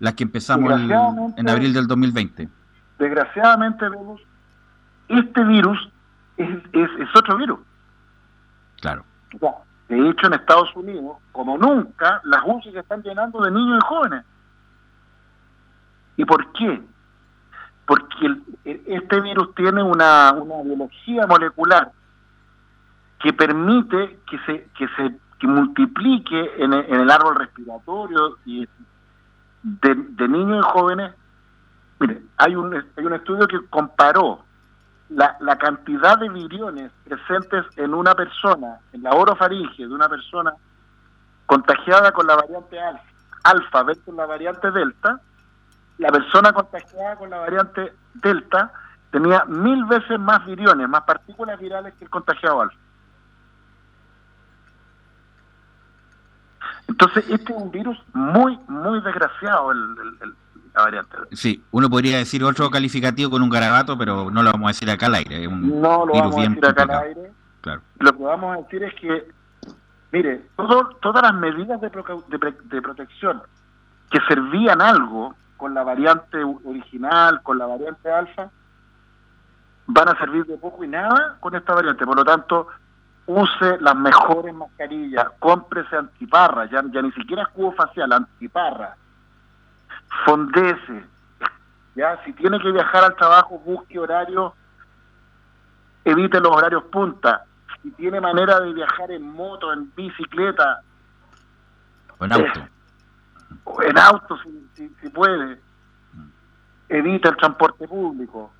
[0.00, 0.72] las que empezamos
[1.36, 2.48] en, abril del 2020.
[2.98, 4.20] Desgraciadamente, vemos,
[5.08, 5.78] este virus
[6.36, 7.58] es, es, otro virus.
[8.80, 9.04] Claro.
[9.88, 13.86] de hecho, en Estados Unidos, como nunca, las UCI se están llenando de niños y
[13.86, 14.24] jóvenes.
[16.16, 16.80] ¿Y por qué?
[17.86, 20.32] Porque este virus tiene una,
[20.64, 21.92] biología molecular
[23.24, 28.68] que permite que se, que se que multiplique en el, árbol respiratorio y
[29.62, 31.14] de, niños y jóvenes.
[32.00, 34.44] Mire, hay un, hay un estudio que comparó
[35.08, 40.52] la, la cantidad de viriones presentes en una persona, en la orofaringe de una persona
[41.46, 43.04] contagiada con la variante alfa,
[43.44, 45.18] alfa versus la variante delta,
[45.96, 48.70] la persona contagiada con la variante Delta
[49.10, 52.84] tenía mil veces más viriones, más partículas virales que el contagiado alfa.
[56.88, 59.78] Entonces, este es un virus muy, muy desgraciado, el,
[60.74, 61.16] la variante.
[61.32, 64.90] Sí, uno podría decir otro calificativo con un garabato, pero no lo vamos a decir
[64.90, 65.48] acá al aire.
[65.48, 67.32] no lo vamos a decir acá al aire.
[67.60, 67.80] Claro.
[67.98, 69.28] Lo que vamos a decir es que,
[70.12, 73.42] mire, todo, todas las medidas de, de protección
[74.10, 78.50] que servían algo con la variante original, con la variante alfa,
[79.86, 82.04] van a servir de poco y nada con esta variante.
[82.04, 82.66] Por lo tanto,
[83.26, 88.96] use las mejores mascarillas, cómprese antiparra, ya, ya ni siquiera escudo facial, antiparra,
[90.24, 91.04] fondese,
[91.94, 94.54] ya si tiene que viajar al trabajo, busque horario,
[96.04, 97.44] evite los horarios punta,
[97.82, 100.80] si tiene manera de viajar en moto, en bicicleta,
[102.18, 102.68] o en auto, eh,
[103.64, 104.38] o en auto
[104.74, 105.60] si, si, puede,
[106.88, 108.52] evita el transporte público,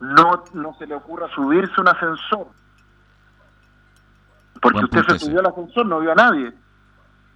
[0.00, 2.48] no, no se le ocurra subirse un ascensor,
[4.64, 6.52] porque usted se subió al ascensor, no vio a nadie,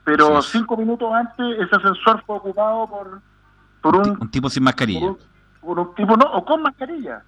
[0.05, 3.21] pero cinco minutos antes ese ascensor fue ocupado por,
[3.83, 5.15] por un, tipo sin mascarilla.
[5.61, 7.23] Por un, tipo no, o con mascarilla.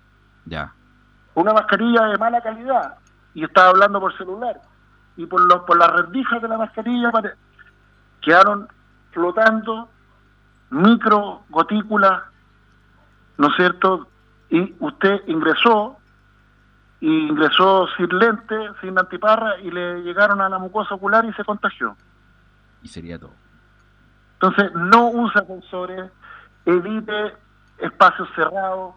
[0.47, 0.73] Ya.
[1.35, 2.97] Una mascarilla de mala calidad
[3.35, 4.61] y estaba hablando por celular
[5.17, 7.13] y por los por las rendijas de la mascarilla
[8.23, 8.69] quedaron
[9.13, 9.91] flotando
[10.71, 12.23] micro gotículas,
[13.37, 14.09] ¿no es cierto?
[14.49, 15.99] Y usted ingresó,
[17.01, 21.45] y ingresó sin lente, sin antiparra, y le llegaron a la mucosa ocular y se
[21.45, 21.97] contagió.
[22.83, 23.33] Y sería todo.
[24.35, 26.11] Entonces, no use sensores,
[26.67, 27.35] evite
[27.79, 28.95] espacios cerrados,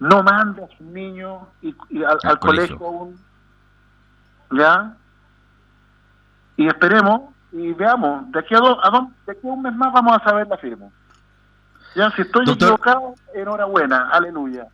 [0.00, 1.74] no mande a sus niños y,
[2.04, 3.18] al, colegio aún.
[4.50, 4.96] ¿Ya?
[6.56, 8.90] Y esperemos y veamos, de aquí a, dos, a,
[9.26, 10.86] de aquí a un mes más vamos a saber la firma.
[11.94, 14.66] Ya, si estoy equivocado, enhorabuena, aleluya.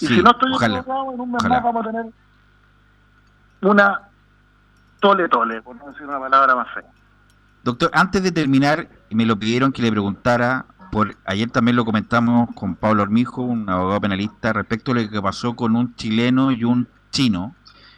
[0.00, 2.06] Y si no estoy equivocado, en un mes más vamos a tener
[3.62, 4.00] una
[5.00, 6.84] tole tole, por no decir una palabra más fea.
[7.62, 12.48] Doctor, antes de terminar, me lo pidieron que le preguntara, por ayer también lo comentamos
[12.54, 16.64] con Pablo Armijo, un abogado penalista, respecto a lo que pasó con un chileno y
[16.64, 17.54] un chino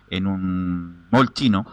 [0.08, 1.66] en un mall chino,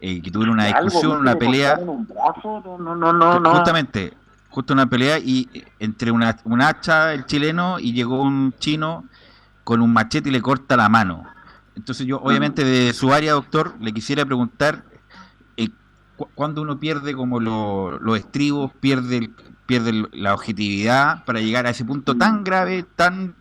[0.00, 1.76] eh, que tuvieron una discusión, una pelea.
[1.76, 4.14] No, no, no, no, Justamente,
[4.48, 9.04] justo una pelea y entre una, un hacha, el chileno, y llegó un chino
[9.64, 11.24] con un machete y le corta la mano.
[11.74, 14.84] Entonces yo, obviamente, de su área, doctor, le quisiera preguntar,
[15.56, 15.68] eh,
[16.34, 19.30] cuando uno pierde como los estribos, pierde,
[19.66, 23.34] pierde la objetividad para llegar a ese punto tan grave, tan,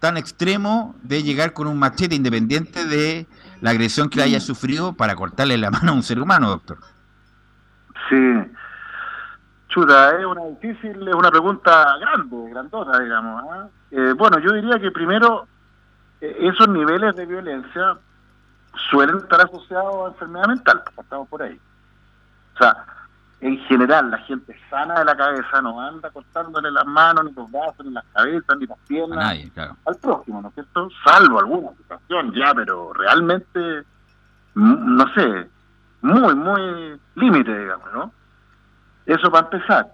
[0.00, 3.26] tan extremo, de llegar con un machete independiente de
[3.60, 6.78] la agresión que haya sufrido para cortarle la mano a un ser humano, doctor.
[8.08, 8.16] Sí.
[9.68, 13.42] Chuta, es una difícil, es una pregunta grande, grandota, digamos.
[13.50, 13.68] ¿ah?
[13.90, 15.53] Eh, bueno, yo diría que primero, eh,
[16.38, 17.96] esos niveles de violencia
[18.90, 21.58] suelen estar asociados a enfermedad mental, estamos por ahí.
[22.54, 22.84] O sea,
[23.40, 27.50] en general la gente sana de la cabeza no anda cortándole las manos, ni los
[27.50, 29.38] brazos, ni las cabezas, ni las piernas
[29.84, 30.88] al próximo, ¿no es cierto?
[31.04, 33.82] Salvo alguna situación ya, pero realmente,
[34.54, 35.48] no sé,
[36.02, 38.12] muy, muy límite, digamos, ¿no?
[39.06, 39.92] Eso va a empezar.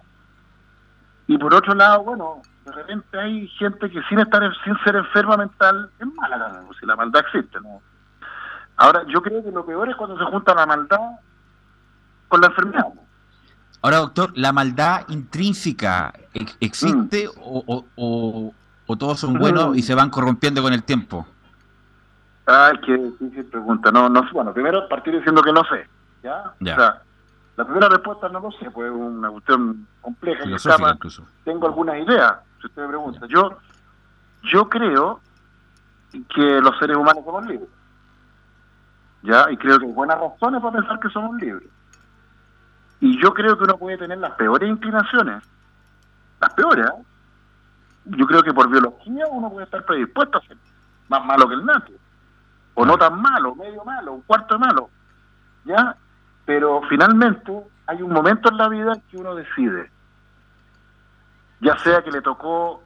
[1.31, 5.37] Y por otro lado, bueno, de repente hay gente que sin estar sin ser enferma
[5.37, 7.81] mental es mala, si la maldad existe, ¿no?
[8.75, 10.99] Ahora, yo creo que lo peor es cuando se junta la maldad
[12.27, 12.85] con la enfermedad.
[13.81, 16.11] Ahora, doctor, ¿la maldad intrínseca
[16.59, 17.39] existe mm.
[17.39, 21.25] o, o, todos son buenos y se van corrompiendo con el tiempo?
[22.45, 23.89] Ay, qué difícil pregunta.
[23.89, 25.87] No, no, bueno, primero partir diciendo que no sé.
[26.23, 26.53] ¿ya?
[26.59, 27.01] O sea,
[27.61, 30.45] la primera respuesta no lo sé, pues una cuestión compleja.
[30.45, 31.23] incluso.
[31.43, 33.27] Tengo algunas ideas, si usted me pregunta.
[33.27, 33.55] Yo,
[34.51, 35.19] yo creo
[36.33, 37.69] que los seres humanos somos libres.
[39.21, 39.45] ¿Ya?
[39.51, 41.69] Y creo que hay buenas razones para pensar que somos libres.
[42.99, 45.43] Y yo creo que uno puede tener las peores inclinaciones,
[46.39, 46.87] las peores.
[46.87, 47.03] ¿eh?
[48.05, 50.57] Yo creo que por biología uno puede estar predispuesto a ser
[51.09, 51.93] más malo que el nato.
[52.73, 54.89] O no tan malo, medio malo, un cuarto de malo.
[55.63, 55.95] ¿Ya?
[56.53, 57.49] Pero finalmente
[57.87, 59.89] hay un momento en la vida que uno decide.
[61.61, 62.83] Ya sea que le tocó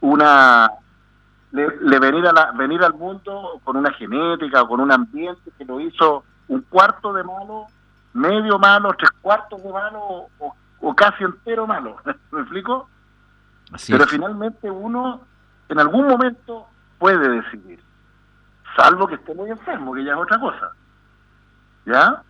[0.00, 0.70] una
[1.50, 5.64] le, venir a la, venir al mundo con una genética o con un ambiente que
[5.64, 7.66] lo hizo un cuarto de malo
[8.12, 11.96] medio malo, tres cuartos de malo o, casi entero malo.
[12.30, 12.88] ¿Me explico?
[13.88, 15.22] Pero finalmente uno
[15.68, 17.82] en algún momento puede decidir,
[18.76, 20.70] salvo que esté muy enfermo, que ya es otra cosa.
[21.90, 22.22] ¿Ya?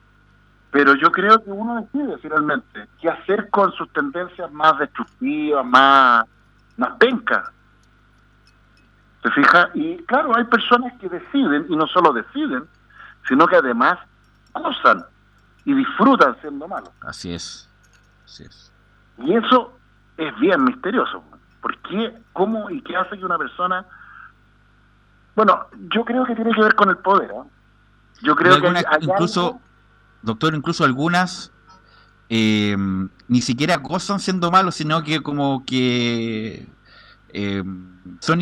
[0.70, 6.24] Pero yo creo que uno decide finalmente qué hacer con sus tendencias más destructivas, más,
[6.76, 7.48] más pencas.
[9.22, 9.68] ¿Se fija?
[9.74, 12.64] Y claro, hay personas que deciden, y no solo deciden,
[13.28, 13.98] sino que además
[14.54, 15.04] usan
[15.64, 16.90] y disfrutan siendo malos.
[17.02, 17.68] Así es.
[18.24, 18.72] Así es.
[19.18, 19.76] Y eso
[20.16, 21.22] es bien misterioso.
[21.60, 22.16] ¿Por qué?
[22.32, 23.84] ¿Cómo y qué hace que una persona...
[25.36, 27.30] Bueno, yo creo que tiene que ver con el poder.
[27.30, 27.59] ¿eh?
[28.22, 29.60] Yo creo que incluso,
[30.22, 31.52] doctor, incluso algunas
[32.28, 32.76] eh,
[33.28, 36.68] ni siquiera gozan siendo malos, sino que como que
[37.32, 37.64] eh,
[38.20, 38.40] son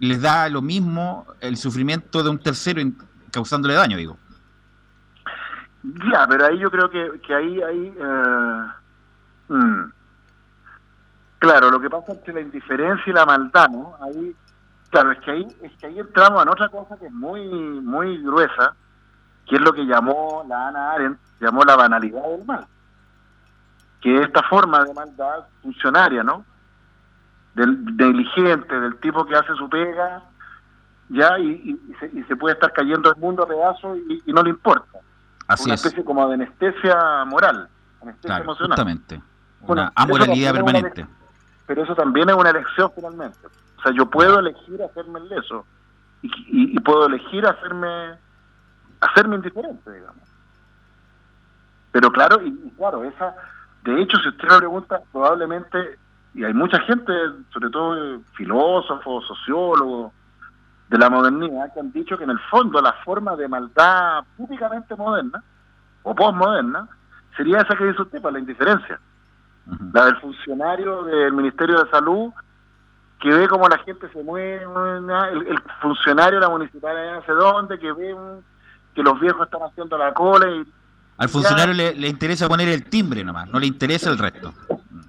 [0.00, 2.82] les da lo mismo el sufrimiento de un tercero
[3.30, 4.18] causándole daño, digo.
[6.12, 7.94] Ya, pero ahí yo creo que, que ahí hay...
[7.96, 8.68] Eh,
[9.48, 9.92] mm.
[11.38, 13.94] Claro, lo que pasa entre la indiferencia y la maldad, ¿no?
[14.00, 14.34] Ahí,
[14.88, 18.16] claro, es que ahí, es que ahí entramos en otra cosa que es muy, muy
[18.22, 18.74] gruesa,
[19.46, 22.66] que es lo que llamó la Ana Arendt, llamó la banalidad del mal.
[24.00, 26.44] Que es esta forma de maldad funcionaria, ¿no?
[27.54, 30.22] Del negligente, del tipo que hace su pega,
[31.08, 31.78] ya, y,
[32.28, 34.94] se, puede estar cayendo el mundo a pedazos y no le importa
[35.64, 37.68] una especie como de anestesia moral,
[38.02, 38.76] anestesia emocional.
[38.76, 39.22] Justamente.
[39.62, 41.06] Una amoralidad permanente.
[41.66, 43.38] pero eso también es una elección finalmente.
[43.78, 45.66] O sea, yo puedo elegir hacerme el leso
[46.22, 48.18] y, puedo elegir hacerme
[49.04, 50.22] hacerme indiferente, digamos.
[51.92, 53.34] Pero claro, y, claro, esa,
[53.84, 55.98] de hecho, si usted me pregunta, probablemente,
[56.34, 57.12] y hay mucha gente,
[57.52, 60.12] sobre todo filósofos, sociólogos,
[60.88, 64.94] de la modernidad que han dicho que en el fondo la forma de maldad típicamente
[64.94, 65.42] moderna
[66.02, 66.86] o postmoderna
[67.36, 69.00] sería esa que dice usted, para pues, la indiferencia.
[69.92, 72.32] La del funcionario del Ministerio de Salud
[73.20, 77.78] que ve cómo la gente se mueve, el, funcionario de la municipalidad no sé dónde,
[77.78, 78.14] que ve
[78.94, 80.64] que los viejos están haciendo la cola y...
[81.16, 84.52] Al funcionario le, le, interesa poner el timbre nomás, no le interesa el resto.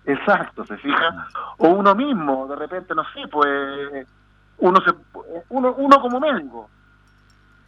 [0.06, 1.28] Exacto, se fija.
[1.58, 4.08] O uno mismo, de repente, no sé, pues
[4.58, 4.94] uno se
[5.50, 6.70] uno, uno como médico.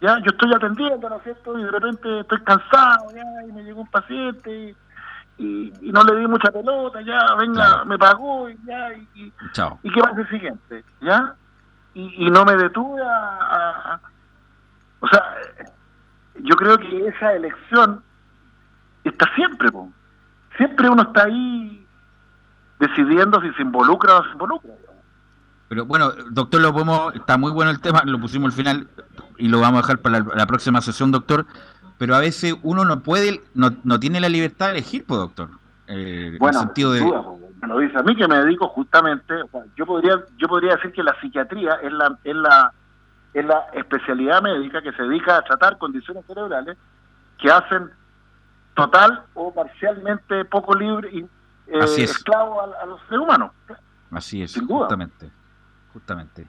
[0.01, 3.63] Ya yo estoy atendiendo no es cierto y de repente estoy cansado ya y me
[3.63, 4.75] llegó un paciente
[5.39, 9.33] y, y, no le di mucha pelota ya venga me pagó y ya y,
[9.83, 11.33] y, qué pasa el siguiente ya
[11.95, 13.99] y, y no me detuve a,
[14.99, 15.23] o sea
[16.47, 18.01] yo creo que esa elección
[19.03, 19.69] está siempre,
[20.55, 21.85] siempre uno está ahí
[22.79, 24.71] decidiendo si se involucra o no se involucra.
[25.69, 28.87] Pero bueno, doctor, lo podemos, está muy bueno el tema, lo pusimos al final
[29.37, 31.45] y lo vamos a dejar para la, próxima sesión, doctor.
[31.97, 35.49] Pero a veces uno no puede, no, no tiene la libertad de elegir, pues, doctor.
[35.87, 37.01] Eh, bueno, en sentido de...
[37.01, 39.33] me lo dice a mí que me dedico justamente,
[39.75, 42.73] yo podría, yo podría decir que la psiquiatría es la, es la,
[43.39, 46.77] es la especialidad médica que se dedica a tratar condiciones cerebrales
[47.37, 47.91] que hacen
[48.75, 53.51] total o parcialmente poco libre y eh, esclavo a, los seres humanos.
[54.11, 55.31] Así es, justamente
[55.97, 56.47] justamente.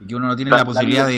[0.00, 1.16] Y que uno no tiene la, posibilidad de,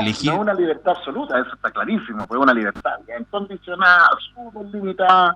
[0.00, 0.30] elegir.
[0.30, 5.34] No es una libertad absoluta, eso está clarísimo, fue una libertad incondicionada, súper limitada,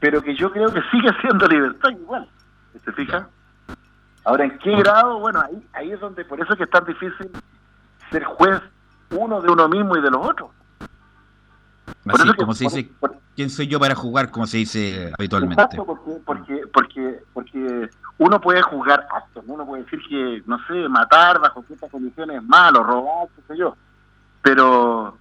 [0.00, 2.28] pero que yo creo que sigue siendo libertad igual.
[2.84, 3.28] ¿Se fija?
[4.24, 5.18] Ahora, ¿en qué grado?
[5.18, 7.30] Bueno, ahí, ahí es donde, por eso es que es tan difícil
[8.10, 8.60] ser juez
[9.10, 10.50] uno de uno mismo y de los otros.
[12.06, 12.90] Así, como se dice,
[13.34, 14.30] ¿quién soy yo para jugar?
[14.30, 15.62] Como se dice habitualmente.
[15.62, 20.88] Exacto, porque, porque, porque, porque uno puede juzgar actos, uno puede decir que, no sé,
[20.88, 23.76] matar bajo ciertas condiciones es malo, robar, qué sé yo.
[24.42, 25.16] Pero,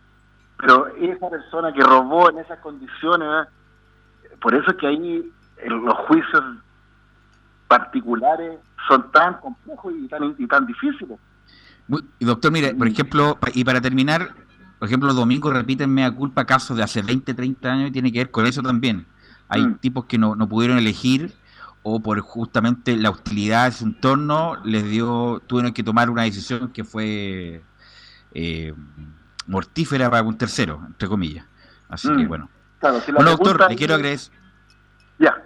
[0.57, 3.47] pero esa persona que robó en esas condiciones,
[4.41, 5.31] por eso es que ahí
[5.65, 6.43] los juicios
[7.67, 11.19] particulares son tan complejos y tan, y tan difíciles.
[12.19, 14.35] Doctor, mire, por ejemplo, y para terminar,
[14.79, 18.11] por ejemplo, los domingos repiten mea culpa casos de hace 20, 30 años y tiene
[18.11, 19.05] que ver con eso también.
[19.49, 19.77] Hay mm.
[19.77, 21.33] tipos que no, no pudieron elegir
[21.83, 26.69] o por justamente la hostilidad de su entorno les dio, tuvieron que tomar una decisión
[26.69, 27.63] que fue
[28.33, 28.73] eh,
[29.45, 31.45] mortífera para un tercero, entre comillas.
[31.87, 32.27] Así que mm.
[32.27, 32.49] bueno.
[32.81, 34.33] bueno, doctor, le quiero agradecer.
[35.19, 35.41] Ya,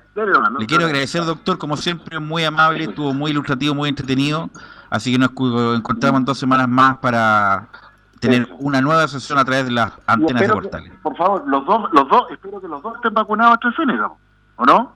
[0.59, 4.49] le quiero agradecer, doctor, como siempre, muy amable, estuvo muy ilustrativo, muy entretenido.
[4.91, 5.31] Así que nos
[5.77, 7.69] encontramos en dos semanas más para
[8.19, 10.91] tener una nueva sesión a través de las antenas de portales.
[11.01, 14.11] por favor, los dos, los dos, espero que los dos estén vacunados AstraZeneca,
[14.57, 14.95] ¿o no?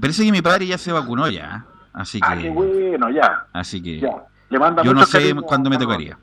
[0.00, 2.38] parece que mi padre ya se vacunó ya, así ah, que...
[2.40, 3.46] Ah, qué bueno, ya.
[3.52, 6.18] Así que yo no sé cuándo me tocaría.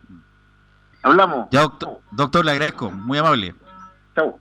[1.01, 1.47] Hablamos.
[1.49, 3.55] Ya, doctor, doctor, le agradezco, muy amable.
[4.15, 4.37] Chau.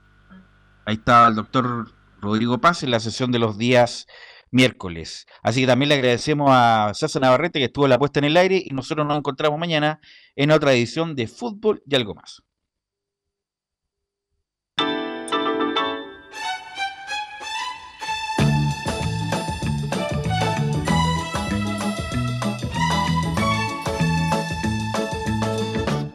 [0.83, 1.87] Ahí está el doctor
[2.19, 4.07] Rodrigo Paz en la sesión de los días
[4.51, 5.25] miércoles.
[5.43, 8.61] Así que también le agradecemos a César Navarrete que estuvo la puesta en el aire
[8.63, 9.99] y nosotros nos encontramos mañana
[10.35, 12.43] en otra edición de Fútbol y algo más.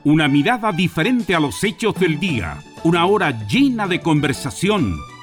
[0.05, 2.59] Una mirada diferente a los hechos del día.
[2.83, 4.99] Una hora llena de conversación